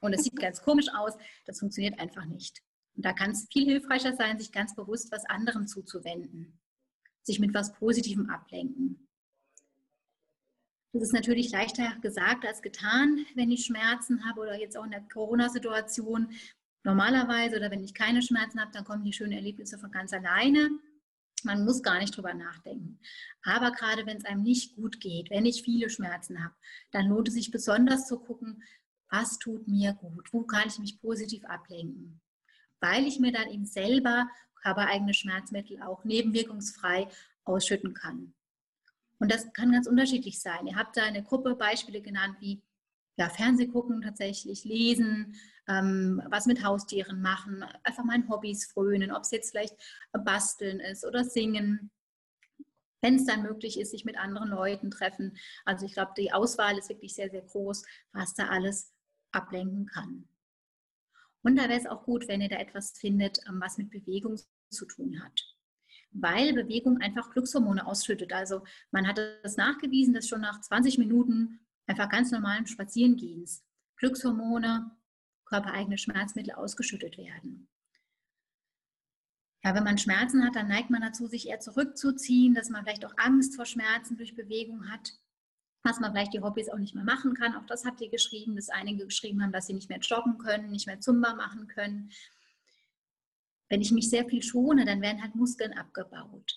und 0.00 0.12
es 0.12 0.24
sieht 0.24 0.36
ganz 0.40 0.62
komisch 0.62 0.88
aus, 0.94 1.14
das 1.46 1.58
funktioniert 1.58 1.98
einfach 1.98 2.24
nicht. 2.26 2.62
Und 2.94 3.04
da 3.04 3.12
kann 3.12 3.30
es 3.30 3.48
viel 3.50 3.64
hilfreicher 3.64 4.14
sein, 4.14 4.38
sich 4.38 4.52
ganz 4.52 4.74
bewusst 4.74 5.10
was 5.12 5.24
anderem 5.24 5.66
zuzuwenden, 5.66 6.60
sich 7.22 7.40
mit 7.40 7.54
was 7.54 7.72
Positivem 7.72 8.28
ablenken. 8.28 9.08
Das 10.92 11.04
ist 11.04 11.14
natürlich 11.14 11.50
leichter 11.50 11.96
gesagt 12.02 12.44
als 12.44 12.60
getan, 12.60 13.24
wenn 13.34 13.50
ich 13.50 13.64
Schmerzen 13.64 14.28
habe 14.28 14.42
oder 14.42 14.60
jetzt 14.60 14.76
auch 14.76 14.84
in 14.84 14.90
der 14.90 15.00
Corona-Situation. 15.00 16.28
Normalerweise 16.84 17.56
oder 17.56 17.70
wenn 17.70 17.82
ich 17.82 17.94
keine 17.94 18.20
Schmerzen 18.20 18.60
habe, 18.60 18.72
dann 18.72 18.84
kommen 18.84 19.02
die 19.02 19.14
schönen 19.14 19.32
Erlebnisse 19.32 19.78
von 19.78 19.90
ganz 19.90 20.12
alleine. 20.12 20.70
Man 21.44 21.64
muss 21.64 21.82
gar 21.82 21.98
nicht 21.98 22.16
drüber 22.16 22.34
nachdenken. 22.34 22.98
Aber 23.42 23.72
gerade 23.72 24.06
wenn 24.06 24.16
es 24.16 24.24
einem 24.24 24.42
nicht 24.42 24.76
gut 24.76 25.00
geht, 25.00 25.30
wenn 25.30 25.46
ich 25.46 25.62
viele 25.62 25.90
Schmerzen 25.90 26.42
habe, 26.42 26.54
dann 26.90 27.06
lohnt 27.06 27.28
es 27.28 27.34
sich 27.34 27.50
besonders 27.50 28.06
zu 28.06 28.18
gucken, 28.18 28.62
was 29.10 29.38
tut 29.38 29.68
mir 29.68 29.92
gut, 29.94 30.32
wo 30.32 30.42
kann 30.42 30.68
ich 30.68 30.78
mich 30.78 31.00
positiv 31.00 31.44
ablenken. 31.44 32.20
Weil 32.80 33.06
ich 33.06 33.18
mir 33.20 33.32
dann 33.32 33.50
eben 33.50 33.66
selber 33.66 34.28
körpereigene 34.62 35.14
Schmerzmittel 35.14 35.82
auch 35.82 36.04
nebenwirkungsfrei 36.04 37.08
ausschütten 37.44 37.94
kann. 37.94 38.32
Und 39.18 39.30
das 39.30 39.52
kann 39.52 39.72
ganz 39.72 39.86
unterschiedlich 39.86 40.40
sein. 40.40 40.66
Ihr 40.66 40.76
habt 40.76 40.96
da 40.96 41.04
eine 41.04 41.22
Gruppe 41.22 41.54
Beispiele 41.54 42.00
genannt 42.00 42.36
wie 42.40 42.62
ja, 43.16 43.28
Fernseh 43.28 43.66
gucken 43.66 44.02
tatsächlich, 44.02 44.64
lesen, 44.64 45.36
ähm, 45.68 46.22
was 46.28 46.46
mit 46.46 46.64
Haustieren 46.64 47.22
machen, 47.22 47.64
einfach 47.84 48.04
meinen 48.04 48.28
Hobbys 48.28 48.66
frönen, 48.66 49.12
ob 49.12 49.22
es 49.22 49.30
jetzt 49.30 49.50
vielleicht 49.50 49.76
basteln 50.12 50.80
ist 50.80 51.04
oder 51.06 51.24
singen. 51.24 51.90
Wenn 53.00 53.16
es 53.16 53.26
dann 53.26 53.42
möglich 53.42 53.80
ist, 53.80 53.90
sich 53.90 54.04
mit 54.04 54.16
anderen 54.16 54.50
Leuten 54.50 54.90
treffen. 54.90 55.36
Also 55.64 55.86
ich 55.86 55.94
glaube, 55.94 56.12
die 56.16 56.32
Auswahl 56.32 56.78
ist 56.78 56.88
wirklich 56.88 57.14
sehr, 57.14 57.30
sehr 57.30 57.42
groß, 57.42 57.84
was 58.12 58.34
da 58.34 58.48
alles 58.48 58.92
ablenken 59.32 59.86
kann. 59.86 60.28
Und 61.42 61.56
da 61.56 61.64
wäre 61.64 61.80
es 61.80 61.86
auch 61.86 62.04
gut, 62.04 62.28
wenn 62.28 62.40
ihr 62.40 62.48
da 62.48 62.56
etwas 62.56 62.92
findet, 62.92 63.40
ähm, 63.48 63.60
was 63.60 63.78
mit 63.78 63.90
Bewegung 63.90 64.36
zu 64.70 64.86
tun 64.86 65.22
hat. 65.22 65.40
Weil 66.12 66.52
Bewegung 66.52 66.98
einfach 66.98 67.30
Glückshormone 67.30 67.86
ausschüttet. 67.86 68.32
Also 68.32 68.62
man 68.90 69.06
hat 69.08 69.18
es 69.42 69.56
nachgewiesen, 69.56 70.14
dass 70.14 70.28
schon 70.28 70.42
nach 70.42 70.60
20 70.60 70.98
Minuten 70.98 71.60
einfach 71.86 72.08
ganz 72.08 72.30
normalen 72.30 72.66
Spazierengehens 72.66 73.64
Glückshormone, 73.96 74.90
körpereigene 75.52 75.98
Schmerzmittel 75.98 76.54
ausgeschüttet 76.54 77.18
werden. 77.18 77.68
Ja, 79.62 79.74
wenn 79.74 79.84
man 79.84 79.98
Schmerzen 79.98 80.44
hat, 80.44 80.56
dann 80.56 80.68
neigt 80.68 80.90
man 80.90 81.02
dazu, 81.02 81.26
sich 81.26 81.48
eher 81.48 81.60
zurückzuziehen, 81.60 82.54
dass 82.54 82.70
man 82.70 82.84
vielleicht 82.84 83.04
auch 83.04 83.14
Angst 83.16 83.54
vor 83.54 83.66
Schmerzen 83.66 84.16
durch 84.16 84.34
Bewegung 84.34 84.90
hat, 84.90 85.12
dass 85.84 86.00
man 86.00 86.12
vielleicht 86.12 86.34
die 86.34 86.40
Hobbys 86.40 86.68
auch 86.68 86.78
nicht 86.78 86.94
mehr 86.94 87.04
machen 87.04 87.34
kann. 87.34 87.54
Auch 87.54 87.66
das 87.66 87.84
habt 87.84 88.00
ihr 88.00 88.10
geschrieben, 88.10 88.56
dass 88.56 88.70
einige 88.70 89.04
geschrieben 89.04 89.42
haben, 89.42 89.52
dass 89.52 89.66
sie 89.66 89.74
nicht 89.74 89.88
mehr 89.88 90.00
joggen 90.00 90.38
können, 90.38 90.70
nicht 90.70 90.86
mehr 90.86 91.00
Zumba 91.00 91.34
machen 91.34 91.68
können. 91.68 92.10
Wenn 93.68 93.82
ich 93.82 93.92
mich 93.92 94.10
sehr 94.10 94.28
viel 94.28 94.42
schone, 94.42 94.84
dann 94.84 95.00
werden 95.00 95.22
halt 95.22 95.34
Muskeln 95.34 95.72
abgebaut. 95.74 96.52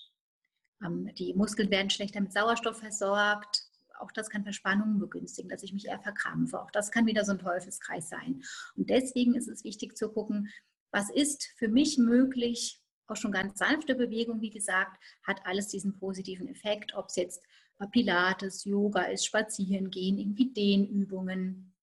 Ähm, 0.84 1.14
die 1.16 1.34
Muskeln 1.34 1.70
werden 1.70 1.90
schlechter 1.90 2.22
mit 2.22 2.34
Sauerstoff 2.34 2.80
versorgt. 2.80 3.65
Auch 4.00 4.12
das 4.12 4.30
kann 4.30 4.44
Verspannungen 4.44 5.00
begünstigen, 5.00 5.50
dass 5.50 5.64
ich 5.64 5.74
mich 5.74 5.88
eher 5.88 6.00
verkrampfe. 6.00 6.62
Auch 6.62 6.72
das 6.72 6.92
kann 6.92 7.06
wieder 7.06 7.26
so 7.26 7.32
ein 7.32 7.40
Teufelskreis 7.40 8.10
sein. 8.10 8.44
Und 8.76 8.90
deswegen 8.90 9.36
ist 9.36 9.48
es 9.48 9.64
wichtig 9.64 9.98
zu 9.98 10.10
gucken, 10.10 10.50
was 10.92 11.10
ist 11.10 11.52
für 11.58 11.68
mich 11.68 11.98
möglich, 11.98 12.82
auch 13.08 13.16
schon 13.16 13.32
ganz 13.32 13.60
sanfte 13.60 13.96
Bewegung, 13.96 14.42
wie 14.42 14.50
gesagt, 14.50 14.98
hat 15.24 15.46
alles 15.46 15.68
diesen 15.68 15.98
positiven 15.98 16.48
Effekt, 16.48 16.94
ob 16.96 17.08
es 17.08 17.16
jetzt 17.16 17.44
Pilates, 17.92 18.64
Yoga 18.64 19.04
ist, 19.04 19.26
Spazieren 19.26 19.92
gehen, 19.92 20.18
irgendwie 20.18 20.54
Dehnübungen, 20.54 21.74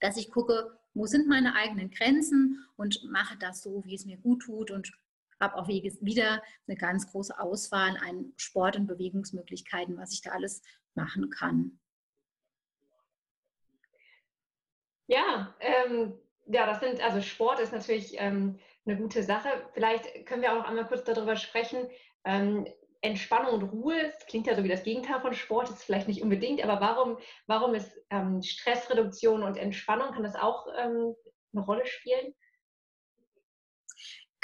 dass 0.00 0.16
ich 0.16 0.30
gucke, 0.30 0.78
wo 0.94 1.06
sind 1.06 1.26
meine 1.26 1.54
eigenen 1.54 1.90
Grenzen 1.90 2.64
und 2.76 3.02
mache 3.10 3.36
das 3.36 3.62
so, 3.62 3.84
wie 3.84 3.94
es 3.94 4.06
mir 4.06 4.16
gut 4.16 4.42
tut 4.42 4.70
und 4.70 4.92
habe 5.44 5.56
auch 5.56 5.68
wieder 5.68 6.42
eine 6.66 6.76
ganz 6.76 7.10
große 7.12 7.38
Auswahl 7.38 7.96
an 7.98 8.32
Sport- 8.36 8.76
und 8.76 8.86
Bewegungsmöglichkeiten, 8.86 9.96
was 9.96 10.12
ich 10.12 10.22
da 10.22 10.30
alles 10.30 10.62
machen 10.94 11.30
kann. 11.30 11.78
Ja, 15.06 15.54
ähm, 15.60 16.18
ja, 16.46 16.66
das 16.66 16.80
sind, 16.80 17.00
also 17.02 17.20
Sport 17.20 17.60
ist 17.60 17.72
natürlich 17.72 18.14
ähm, 18.18 18.58
eine 18.86 18.96
gute 18.96 19.22
Sache. 19.22 19.48
Vielleicht 19.74 20.26
können 20.26 20.42
wir 20.42 20.52
auch 20.52 20.58
noch 20.58 20.68
einmal 20.68 20.86
kurz 20.86 21.04
darüber 21.04 21.36
sprechen. 21.36 21.88
Ähm, 22.24 22.66
Entspannung 23.02 23.60
und 23.60 23.62
Ruhe, 23.64 24.02
das 24.02 24.26
klingt 24.26 24.46
ja 24.46 24.54
so 24.54 24.64
wie 24.64 24.68
das 24.68 24.82
Gegenteil 24.82 25.20
von 25.20 25.34
Sport, 25.34 25.68
ist 25.68 25.84
vielleicht 25.84 26.08
nicht 26.08 26.22
unbedingt, 26.22 26.64
aber 26.64 26.80
warum, 26.80 27.18
warum 27.46 27.74
ist 27.74 27.92
ähm, 28.08 28.40
Stressreduktion 28.42 29.42
und 29.42 29.58
Entspannung, 29.58 30.12
kann 30.12 30.22
das 30.22 30.34
auch 30.34 30.66
ähm, 30.78 31.14
eine 31.52 31.64
Rolle 31.66 31.84
spielen? 31.84 32.34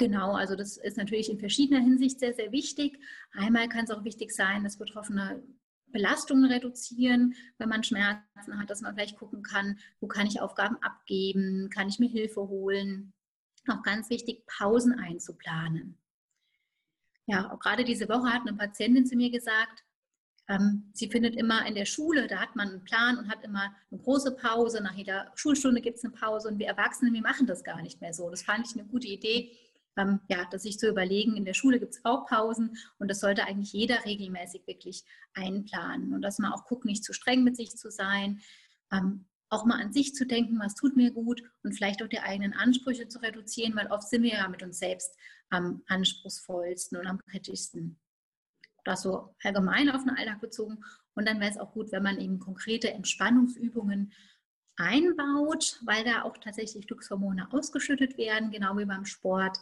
Genau, 0.01 0.31
also 0.33 0.55
das 0.55 0.77
ist 0.77 0.97
natürlich 0.97 1.29
in 1.29 1.37
verschiedener 1.37 1.79
Hinsicht 1.79 2.19
sehr, 2.19 2.33
sehr 2.33 2.51
wichtig. 2.51 2.97
Einmal 3.33 3.69
kann 3.69 3.83
es 3.83 3.91
auch 3.91 4.03
wichtig 4.03 4.31
sein, 4.31 4.63
dass 4.63 4.79
Betroffene 4.79 5.43
Belastungen 5.91 6.45
reduzieren, 6.45 7.35
wenn 7.59 7.69
man 7.69 7.83
Schmerzen 7.83 8.59
hat, 8.59 8.67
dass 8.67 8.81
man 8.81 8.95
vielleicht 8.95 9.15
gucken 9.15 9.43
kann, 9.43 9.77
wo 9.99 10.07
kann 10.07 10.25
ich 10.25 10.41
Aufgaben 10.41 10.77
abgeben, 10.77 11.69
kann 11.69 11.87
ich 11.87 11.99
mir 11.99 12.09
Hilfe 12.09 12.47
holen. 12.47 13.13
Auch 13.67 13.83
ganz 13.83 14.09
wichtig, 14.09 14.43
Pausen 14.47 14.97
einzuplanen. 14.97 15.99
Ja, 17.27 17.51
auch 17.51 17.59
gerade 17.59 17.83
diese 17.83 18.09
Woche 18.09 18.33
hat 18.33 18.41
eine 18.47 18.57
Patientin 18.57 19.05
zu 19.05 19.15
mir 19.15 19.29
gesagt, 19.29 19.83
ähm, 20.47 20.89
sie 20.93 21.09
findet 21.09 21.35
immer 21.35 21.67
in 21.67 21.75
der 21.75 21.85
Schule, 21.85 22.25
da 22.25 22.39
hat 22.39 22.55
man 22.55 22.69
einen 22.69 22.83
Plan 22.85 23.19
und 23.19 23.29
hat 23.29 23.43
immer 23.43 23.71
eine 23.91 24.01
große 24.01 24.31
Pause. 24.31 24.81
Nach 24.81 24.95
jeder 24.95 25.31
Schulstunde 25.35 25.79
gibt 25.79 25.97
es 25.97 26.03
eine 26.03 26.13
Pause 26.13 26.47
und 26.47 26.57
wir 26.57 26.65
Erwachsene, 26.65 27.13
wir 27.13 27.21
machen 27.21 27.45
das 27.45 27.63
gar 27.63 27.83
nicht 27.83 28.01
mehr 28.01 28.15
so. 28.15 28.31
Das 28.31 28.41
fand 28.41 28.65
ich 28.65 28.73
eine 28.73 28.87
gute 28.87 29.07
Idee, 29.07 29.55
ähm, 29.97 30.21
ja, 30.29 30.45
dass 30.51 30.63
sich 30.63 30.79
zu 30.79 30.87
überlegen, 30.87 31.35
in 31.35 31.45
der 31.45 31.53
Schule 31.53 31.79
gibt 31.79 31.93
es 31.93 32.05
auch 32.05 32.25
Pausen 32.27 32.77
und 32.97 33.09
das 33.09 33.19
sollte 33.19 33.45
eigentlich 33.45 33.73
jeder 33.73 34.05
regelmäßig 34.05 34.65
wirklich 34.67 35.03
einplanen 35.33 36.13
und 36.13 36.21
dass 36.21 36.39
man 36.39 36.53
auch 36.53 36.65
guckt, 36.65 36.85
nicht 36.85 37.03
zu 37.03 37.13
streng 37.13 37.43
mit 37.43 37.55
sich 37.57 37.75
zu 37.75 37.91
sein, 37.91 38.41
ähm, 38.91 39.25
auch 39.49 39.65
mal 39.65 39.81
an 39.81 39.91
sich 39.91 40.15
zu 40.15 40.25
denken, 40.25 40.59
was 40.59 40.75
tut 40.75 40.95
mir 40.95 41.11
gut 41.11 41.43
und 41.63 41.73
vielleicht 41.73 42.01
auch 42.01 42.07
die 42.07 42.21
eigenen 42.21 42.53
Ansprüche 42.53 43.09
zu 43.09 43.19
reduzieren, 43.19 43.75
weil 43.75 43.87
oft 43.87 44.07
sind 44.07 44.23
wir 44.23 44.31
ja 44.31 44.47
mit 44.47 44.63
uns 44.63 44.79
selbst 44.79 45.13
am 45.49 45.83
anspruchsvollsten 45.87 46.97
und 46.97 47.05
am 47.05 47.19
kritischsten. 47.29 47.99
Das 48.85 49.01
so 49.03 49.35
allgemein 49.43 49.89
auf 49.89 50.03
den 50.03 50.15
Alltag 50.15 50.39
bezogen. 50.39 50.83
Und 51.13 51.27
dann 51.27 51.39
wäre 51.39 51.51
es 51.51 51.57
auch 51.57 51.73
gut, 51.73 51.91
wenn 51.91 52.01
man 52.01 52.19
eben 52.19 52.39
konkrete 52.39 52.91
Entspannungsübungen 52.91 54.13
einbaut, 54.77 55.79
weil 55.83 56.03
da 56.03 56.23
auch 56.23 56.37
tatsächlich 56.37 56.87
Glückshormone 56.87 57.51
ausgeschüttet 57.51 58.17
werden, 58.17 58.51
genau 58.51 58.77
wie 58.77 58.85
beim 58.85 59.05
Sport. 59.05 59.57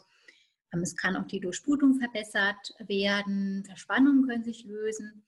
Ähm, 0.73 0.81
es 0.81 0.95
kann 0.95 1.15
auch 1.15 1.27
die 1.27 1.39
Durchblutung 1.39 1.95
verbessert 1.95 2.73
werden, 2.79 3.63
Verspannungen 3.65 4.27
können 4.27 4.43
sich 4.43 4.65
lösen. 4.65 5.25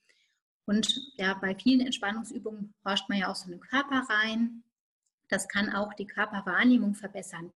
Und 0.64 1.12
ja, 1.16 1.34
bei 1.34 1.54
vielen 1.54 1.80
Entspannungsübungen 1.80 2.74
forscht 2.82 3.08
man 3.08 3.18
ja 3.18 3.30
auch 3.30 3.34
so 3.34 3.46
in 3.46 3.52
den 3.52 3.60
Körper 3.60 4.06
rein. 4.08 4.62
Das 5.28 5.48
kann 5.48 5.70
auch 5.70 5.94
die 5.94 6.06
Körperwahrnehmung 6.06 6.94
verbessern, 6.94 7.52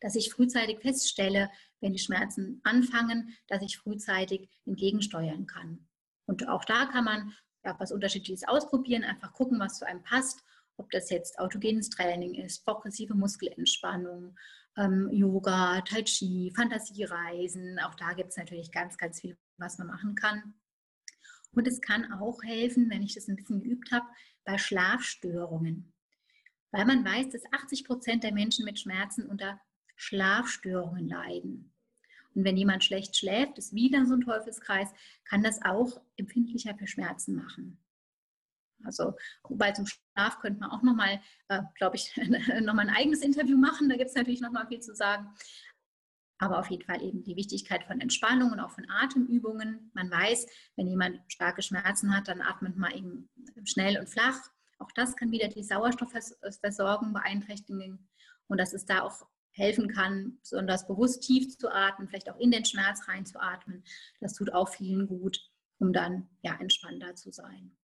dass 0.00 0.14
ich 0.14 0.32
frühzeitig 0.32 0.80
feststelle, 0.80 1.50
wenn 1.80 1.92
die 1.92 1.98
Schmerzen 1.98 2.60
anfangen, 2.64 3.36
dass 3.48 3.62
ich 3.62 3.78
frühzeitig 3.78 4.50
entgegensteuern 4.66 5.46
kann. 5.46 5.88
Und 6.26 6.48
auch 6.48 6.64
da 6.64 6.86
kann 6.86 7.04
man 7.04 7.34
ja, 7.64 7.78
was 7.78 7.92
Unterschiedliches 7.92 8.46
ausprobieren, 8.46 9.04
einfach 9.04 9.32
gucken, 9.32 9.58
was 9.58 9.78
zu 9.78 9.86
einem 9.86 10.02
passt, 10.02 10.42
ob 10.80 10.90
das 10.90 11.10
jetzt 11.10 11.38
autogenes 11.38 11.90
Training 11.90 12.34
ist, 12.34 12.64
progressive 12.64 13.14
Muskelentspannung, 13.14 14.36
ähm, 14.76 15.08
Yoga, 15.12 15.82
Tai 15.82 16.02
Chi, 16.02 16.52
Fantasiereisen. 16.56 17.78
Auch 17.80 17.94
da 17.94 18.14
gibt 18.14 18.30
es 18.30 18.36
natürlich 18.36 18.72
ganz, 18.72 18.96
ganz 18.96 19.20
viel, 19.20 19.36
was 19.58 19.78
man 19.78 19.88
machen 19.88 20.14
kann. 20.14 20.54
Und 21.52 21.68
es 21.68 21.80
kann 21.80 22.12
auch 22.12 22.42
helfen, 22.42 22.88
wenn 22.90 23.02
ich 23.02 23.14
das 23.14 23.28
ein 23.28 23.36
bisschen 23.36 23.60
geübt 23.60 23.92
habe, 23.92 24.06
bei 24.44 24.56
Schlafstörungen. 24.56 25.92
Weil 26.70 26.86
man 26.86 27.04
weiß, 27.04 27.30
dass 27.30 27.42
80 27.52 27.84
Prozent 27.84 28.24
der 28.24 28.32
Menschen 28.32 28.64
mit 28.64 28.78
Schmerzen 28.78 29.26
unter 29.26 29.60
Schlafstörungen 29.96 31.08
leiden. 31.08 31.74
Und 32.34 32.44
wenn 32.44 32.56
jemand 32.56 32.84
schlecht 32.84 33.16
schläft, 33.16 33.58
ist 33.58 33.74
wieder 33.74 34.06
so 34.06 34.14
ein 34.14 34.20
Teufelskreis, 34.22 34.88
kann 35.24 35.42
das 35.42 35.60
auch 35.62 36.00
empfindlicher 36.16 36.74
für 36.76 36.86
Schmerzen 36.86 37.34
machen. 37.34 37.78
Also, 38.84 39.14
wobei 39.44 39.72
zum 39.72 39.86
Schlaf 39.86 40.38
könnte 40.40 40.60
man 40.60 40.70
auch 40.70 40.82
nochmal, 40.82 41.20
äh, 41.48 41.62
glaube 41.76 41.96
ich, 41.96 42.14
nochmal 42.60 42.88
ein 42.88 42.96
eigenes 42.96 43.22
Interview 43.22 43.56
machen. 43.56 43.88
Da 43.88 43.96
gibt 43.96 44.10
es 44.10 44.16
natürlich 44.16 44.40
nochmal 44.40 44.66
viel 44.66 44.80
zu 44.80 44.94
sagen. 44.94 45.28
Aber 46.38 46.58
auf 46.58 46.70
jeden 46.70 46.84
Fall 46.84 47.02
eben 47.02 47.22
die 47.22 47.36
Wichtigkeit 47.36 47.84
von 47.84 48.00
Entspannung 48.00 48.52
und 48.52 48.60
auch 48.60 48.70
von 48.70 48.88
Atemübungen. 48.88 49.90
Man 49.92 50.10
weiß, 50.10 50.46
wenn 50.76 50.86
jemand 50.86 51.20
starke 51.28 51.60
Schmerzen 51.60 52.16
hat, 52.16 52.28
dann 52.28 52.40
atmet 52.40 52.76
man 52.78 52.92
eben 52.92 53.28
schnell 53.64 53.98
und 53.98 54.08
flach. 54.08 54.38
Auch 54.78 54.90
das 54.92 55.16
kann 55.16 55.32
wieder 55.32 55.48
die 55.48 55.62
Sauerstoffversorgung 55.62 57.12
beeinträchtigen 57.12 58.08
und 58.48 58.58
dass 58.58 58.72
es 58.72 58.86
da 58.86 59.02
auch 59.02 59.26
helfen 59.52 59.88
kann, 59.88 60.38
besonders 60.40 60.86
bewusst 60.86 61.22
tief 61.22 61.58
zu 61.58 61.68
atmen, 61.68 62.08
vielleicht 62.08 62.30
auch 62.30 62.38
in 62.38 62.50
den 62.50 62.64
Schmerz 62.64 63.06
reinzuatmen. 63.06 63.84
Das 64.20 64.32
tut 64.32 64.50
auch 64.54 64.70
vielen 64.70 65.06
gut, 65.06 65.38
um 65.78 65.92
dann 65.92 66.30
ja 66.42 66.56
entspannter 66.58 67.14
zu 67.16 67.32
sein 67.32 67.76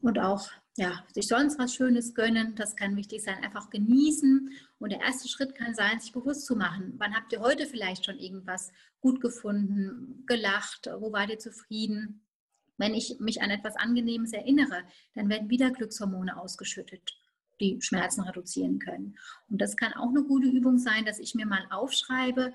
und 0.00 0.18
auch 0.18 0.50
ja, 0.76 1.04
sich 1.12 1.26
sonst 1.28 1.58
was 1.58 1.74
Schönes 1.74 2.14
gönnen. 2.14 2.54
Das 2.54 2.76
kann 2.76 2.96
wichtig 2.96 3.22
sein, 3.22 3.42
einfach 3.42 3.70
genießen. 3.70 4.50
Und 4.78 4.92
der 4.92 5.00
erste 5.00 5.28
Schritt 5.28 5.54
kann 5.54 5.74
sein, 5.74 6.00
sich 6.00 6.12
bewusst 6.12 6.46
zu 6.46 6.56
machen. 6.56 6.94
Wann 6.96 7.14
habt 7.14 7.32
ihr 7.32 7.40
heute 7.40 7.66
vielleicht 7.66 8.06
schon 8.06 8.18
irgendwas 8.18 8.72
gut 9.00 9.20
gefunden, 9.20 10.24
gelacht? 10.26 10.88
Wo 10.98 11.12
wart 11.12 11.30
ihr 11.30 11.38
zufrieden? 11.38 12.22
Wenn 12.78 12.94
ich 12.94 13.20
mich 13.20 13.42
an 13.42 13.50
etwas 13.50 13.76
Angenehmes 13.76 14.32
erinnere, 14.32 14.84
dann 15.14 15.28
werden 15.28 15.50
wieder 15.50 15.70
Glückshormone 15.70 16.40
ausgeschüttet, 16.40 17.14
die 17.60 17.78
Schmerzen 17.82 18.22
reduzieren 18.22 18.78
können. 18.78 19.18
Und 19.50 19.60
das 19.60 19.76
kann 19.76 19.92
auch 19.92 20.08
eine 20.08 20.22
gute 20.22 20.48
Übung 20.48 20.78
sein, 20.78 21.04
dass 21.04 21.18
ich 21.18 21.34
mir 21.34 21.44
mal 21.44 21.66
aufschreibe, 21.68 22.54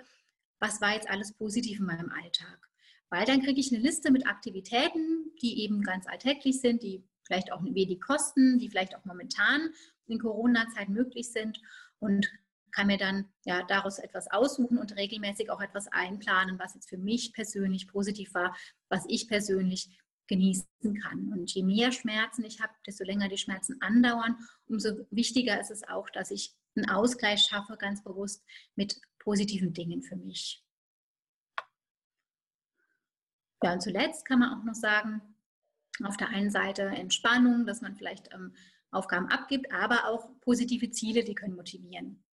was 0.58 0.82
war 0.82 0.96
jetzt 0.96 1.10
alles 1.10 1.32
positiv 1.34 1.80
in 1.80 1.86
meinem 1.86 2.10
Alltag. 2.10 2.70
Weil 3.10 3.26
dann 3.26 3.44
kriege 3.44 3.60
ich 3.60 3.72
eine 3.72 3.84
Liste 3.84 4.12
mit 4.12 4.26
Aktivitäten, 4.26 5.32
die 5.44 5.62
eben 5.62 5.84
ganz 5.84 6.08
alltäglich 6.08 6.60
sind, 6.60 6.82
die 6.82 7.04
vielleicht 7.26 7.52
auch 7.52 7.64
wenig 7.64 8.00
kosten, 8.02 8.60
die 8.60 8.70
vielleicht 8.70 8.96
auch 8.96 9.06
momentan 9.06 9.70
in 10.08 10.20
Corona-Zeit 10.20 10.90
möglich 10.90 11.32
sind 11.32 11.60
und 12.00 12.28
kann 12.72 12.88
mir 12.88 12.98
dann 12.98 13.26
ja 13.46 13.64
daraus 13.64 14.00
etwas 14.00 14.30
aussuchen 14.30 14.78
und 14.78 14.96
regelmäßig 14.98 15.50
auch 15.50 15.62
etwas 15.62 15.88
einplanen, 15.88 16.60
was 16.60 16.76
jetzt 16.76 16.90
für 16.90 16.98
mich 16.98 17.34
persönlich 17.34 17.88
positiv 17.88 18.34
war, 18.34 18.56
was 18.90 19.06
ich 19.08 19.28
persönlich 19.28 19.98
genießen 20.28 21.00
kann. 21.02 21.32
Und 21.32 21.54
je 21.54 21.64
mehr 21.64 21.92
Schmerzen 21.92 22.44
ich 22.44 22.62
habe, 22.62 22.74
desto 22.86 23.04
länger 23.04 23.30
die 23.30 23.38
Schmerzen 23.38 23.82
andauern, 23.82 24.38
umso 24.68 24.90
wichtiger 25.10 25.60
ist 25.60 25.72
es 25.72 25.88
auch, 25.88 26.10
dass 26.10 26.32
ich 26.32 26.54
einen 26.76 26.90
Ausgleich 26.90 27.42
schaffe, 27.42 27.78
ganz 27.78 28.04
bewusst 28.04 28.44
mit 28.76 29.00
positiven 29.20 29.74
Dingen 29.74 30.02
für 30.02 30.18
mich. 30.18 30.62
Ja, 33.64 33.74
und 33.74 33.82
zuletzt 33.82 34.26
kann 34.26 34.40
man 34.40 34.60
auch 34.60 34.64
noch 34.64 34.76
sagen, 34.76 35.35
auf 36.04 36.18
der 36.18 36.30
einen 36.30 36.52
Seite 36.52 36.84
Entspannung, 36.84 37.66
dass 37.66 37.82
man 37.82 37.96
vielleicht 37.96 38.34
ähm, 38.34 38.54
Aufgaben 38.92 39.28
abgibt, 39.28 39.72
aber 39.72 40.08
auch 40.08 40.30
positive 40.42 40.92
Ziele, 40.92 41.24
die 41.24 41.36
können 41.36 41.56
motivieren. 41.56 42.24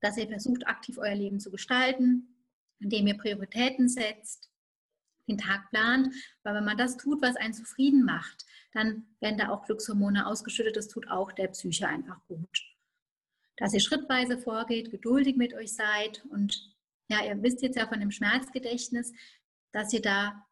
Dass 0.00 0.16
ihr 0.16 0.28
versucht, 0.28 0.66
aktiv 0.66 0.98
euer 0.98 1.14
Leben 1.14 1.40
zu 1.40 1.50
gestalten, 1.50 2.44
indem 2.78 3.06
ihr 3.06 3.16
Prioritäten 3.16 3.88
setzt, 3.88 4.50
den 5.28 5.38
Tag 5.38 5.70
plant, 5.70 6.14
weil 6.42 6.54
wenn 6.54 6.64
man 6.64 6.76
das 6.76 6.96
tut, 6.96 7.20
was 7.22 7.36
einen 7.36 7.54
zufrieden 7.54 8.04
macht, 8.04 8.44
dann 8.72 9.06
werden 9.20 9.38
da 9.38 9.48
auch 9.48 9.64
Glückshormone 9.64 10.26
ausgeschüttet. 10.26 10.76
Das 10.76 10.88
tut 10.88 11.08
auch 11.08 11.32
der 11.32 11.48
Psyche 11.48 11.88
einfach 11.88 12.20
gut. 12.28 12.62
Dass 13.56 13.72
ihr 13.72 13.80
schrittweise 13.80 14.38
vorgeht, 14.38 14.90
geduldig 14.90 15.36
mit 15.36 15.54
euch 15.54 15.74
seid 15.74 16.24
und 16.26 16.74
ja, 17.08 17.24
ihr 17.24 17.42
wisst 17.42 17.62
jetzt 17.62 17.76
ja 17.76 17.86
von 17.86 18.00
dem 18.00 18.10
Schmerzgedächtnis, 18.10 19.12
dass 19.72 19.92
ihr 19.92 20.02
da 20.02 20.46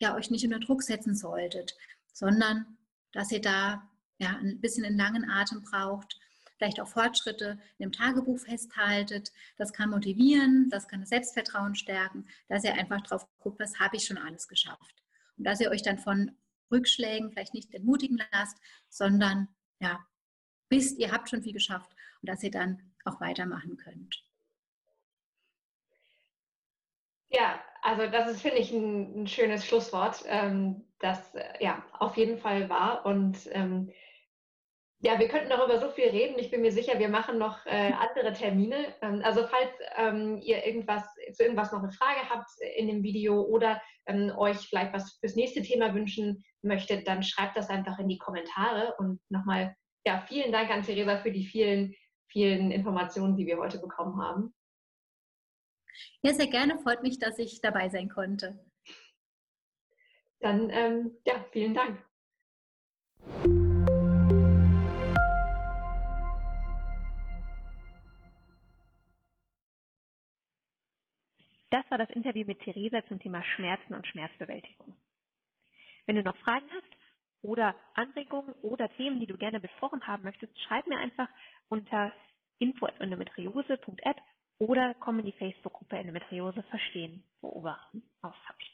ja 0.00 0.16
euch 0.16 0.30
nicht 0.30 0.44
unter 0.44 0.58
Druck 0.58 0.82
setzen 0.82 1.14
solltet, 1.14 1.76
sondern 2.12 2.78
dass 3.12 3.30
ihr 3.30 3.40
da 3.40 3.88
ja 4.18 4.36
ein 4.36 4.60
bisschen 4.60 4.84
einen 4.84 4.98
langen 4.98 5.30
Atem 5.30 5.62
braucht, 5.62 6.18
vielleicht 6.56 6.80
auch 6.80 6.88
Fortschritte 6.88 7.58
in 7.78 7.88
dem 7.88 7.92
Tagebuch 7.92 8.38
festhaltet. 8.38 9.32
Das 9.56 9.72
kann 9.72 9.90
motivieren, 9.90 10.68
das 10.70 10.88
kann 10.88 11.00
das 11.00 11.08
Selbstvertrauen 11.08 11.74
stärken, 11.74 12.26
dass 12.48 12.64
ihr 12.64 12.74
einfach 12.74 13.00
drauf 13.02 13.26
guckt, 13.38 13.60
was 13.60 13.78
habe 13.78 13.96
ich 13.96 14.04
schon 14.04 14.18
alles 14.18 14.48
geschafft. 14.48 15.02
Und 15.38 15.44
dass 15.44 15.60
ihr 15.60 15.70
euch 15.70 15.82
dann 15.82 15.98
von 15.98 16.36
Rückschlägen 16.70 17.30
vielleicht 17.30 17.54
nicht 17.54 17.72
entmutigen 17.74 18.22
lasst, 18.32 18.58
sondern 18.88 19.48
ja, 19.80 20.04
wisst, 20.68 20.98
ihr 20.98 21.12
habt 21.12 21.30
schon 21.30 21.42
viel 21.42 21.54
geschafft 21.54 21.90
und 22.20 22.28
dass 22.28 22.42
ihr 22.42 22.50
dann 22.50 22.92
auch 23.04 23.20
weitermachen 23.20 23.76
könnt. 23.76 24.22
Ja, 27.30 27.62
also 27.82 28.06
das 28.06 28.30
ist, 28.30 28.42
finde 28.42 28.58
ich, 28.58 28.72
ein, 28.72 29.22
ein 29.22 29.26
schönes 29.26 29.64
Schlusswort, 29.64 30.24
ähm, 30.26 30.84
das 30.98 31.34
äh, 31.34 31.64
ja 31.64 31.82
auf 31.98 32.16
jeden 32.16 32.38
Fall 32.38 32.68
war. 32.68 33.06
Und 33.06 33.38
ähm, 33.52 33.90
ja, 35.02 35.18
wir 35.18 35.28
könnten 35.28 35.48
darüber 35.48 35.78
so 35.78 35.88
viel 35.88 36.08
reden. 36.08 36.38
Ich 36.38 36.50
bin 36.50 36.60
mir 36.60 36.72
sicher, 36.72 36.98
wir 36.98 37.08
machen 37.08 37.38
noch 37.38 37.64
äh, 37.66 37.92
andere 38.14 38.32
Termine. 38.34 38.94
Ähm, 39.00 39.22
also 39.24 39.46
falls 39.46 39.70
ähm, 39.96 40.38
ihr 40.42 40.64
irgendwas 40.66 41.02
zu 41.32 41.42
irgendwas 41.42 41.72
noch 41.72 41.82
eine 41.82 41.92
Frage 41.92 42.28
habt 42.28 42.50
in 42.76 42.86
dem 42.86 43.02
Video 43.02 43.40
oder 43.42 43.80
ähm, 44.06 44.32
euch 44.36 44.58
vielleicht 44.58 44.92
was 44.92 45.18
fürs 45.20 45.36
nächste 45.36 45.62
Thema 45.62 45.94
wünschen 45.94 46.44
möchtet, 46.62 47.08
dann 47.08 47.22
schreibt 47.22 47.56
das 47.56 47.70
einfach 47.70 47.98
in 47.98 48.08
die 48.08 48.18
Kommentare. 48.18 48.94
Und 48.98 49.20
nochmal, 49.30 49.74
ja, 50.04 50.22
vielen 50.28 50.52
Dank 50.52 50.70
an 50.70 50.82
Theresa 50.82 51.18
für 51.18 51.32
die 51.32 51.46
vielen, 51.46 51.94
vielen 52.28 52.70
Informationen, 52.70 53.36
die 53.36 53.46
wir 53.46 53.56
heute 53.56 53.78
bekommen 53.78 54.20
haben. 54.22 54.54
Ja, 56.22 56.34
sehr 56.34 56.46
gerne. 56.46 56.78
Freut 56.78 57.02
mich, 57.02 57.18
dass 57.18 57.38
ich 57.38 57.60
dabei 57.60 57.88
sein 57.88 58.08
konnte. 58.08 58.58
Dann, 60.40 60.70
ähm, 60.70 61.16
ja, 61.26 61.44
vielen 61.52 61.74
Dank. 61.74 62.02
Das 71.70 71.88
war 71.88 71.98
das 71.98 72.10
Interview 72.10 72.44
mit 72.46 72.60
Theresa 72.60 73.06
zum 73.06 73.20
Thema 73.20 73.44
Schmerzen 73.44 73.94
und 73.94 74.06
Schmerzbewältigung. 74.06 74.96
Wenn 76.06 76.16
du 76.16 76.22
noch 76.22 76.36
Fragen 76.38 76.68
hast 76.72 76.96
oder 77.42 77.76
Anregungen 77.94 78.52
oder 78.62 78.88
Themen, 78.96 79.20
die 79.20 79.26
du 79.26 79.36
gerne 79.36 79.60
besprochen 79.60 80.04
haben 80.06 80.24
möchtest, 80.24 80.58
schreib 80.62 80.86
mir 80.88 80.98
einfach 80.98 81.28
unter 81.68 82.12
info.endometriose.app 82.58 84.20
oder 84.60 84.94
kommen 84.94 85.24
die 85.24 85.32
Facebook-Gruppe 85.32 85.96
Endometriose 85.96 86.62
verstehen, 86.64 87.24
beobachten, 87.40 88.02
austauschen. 88.22 88.70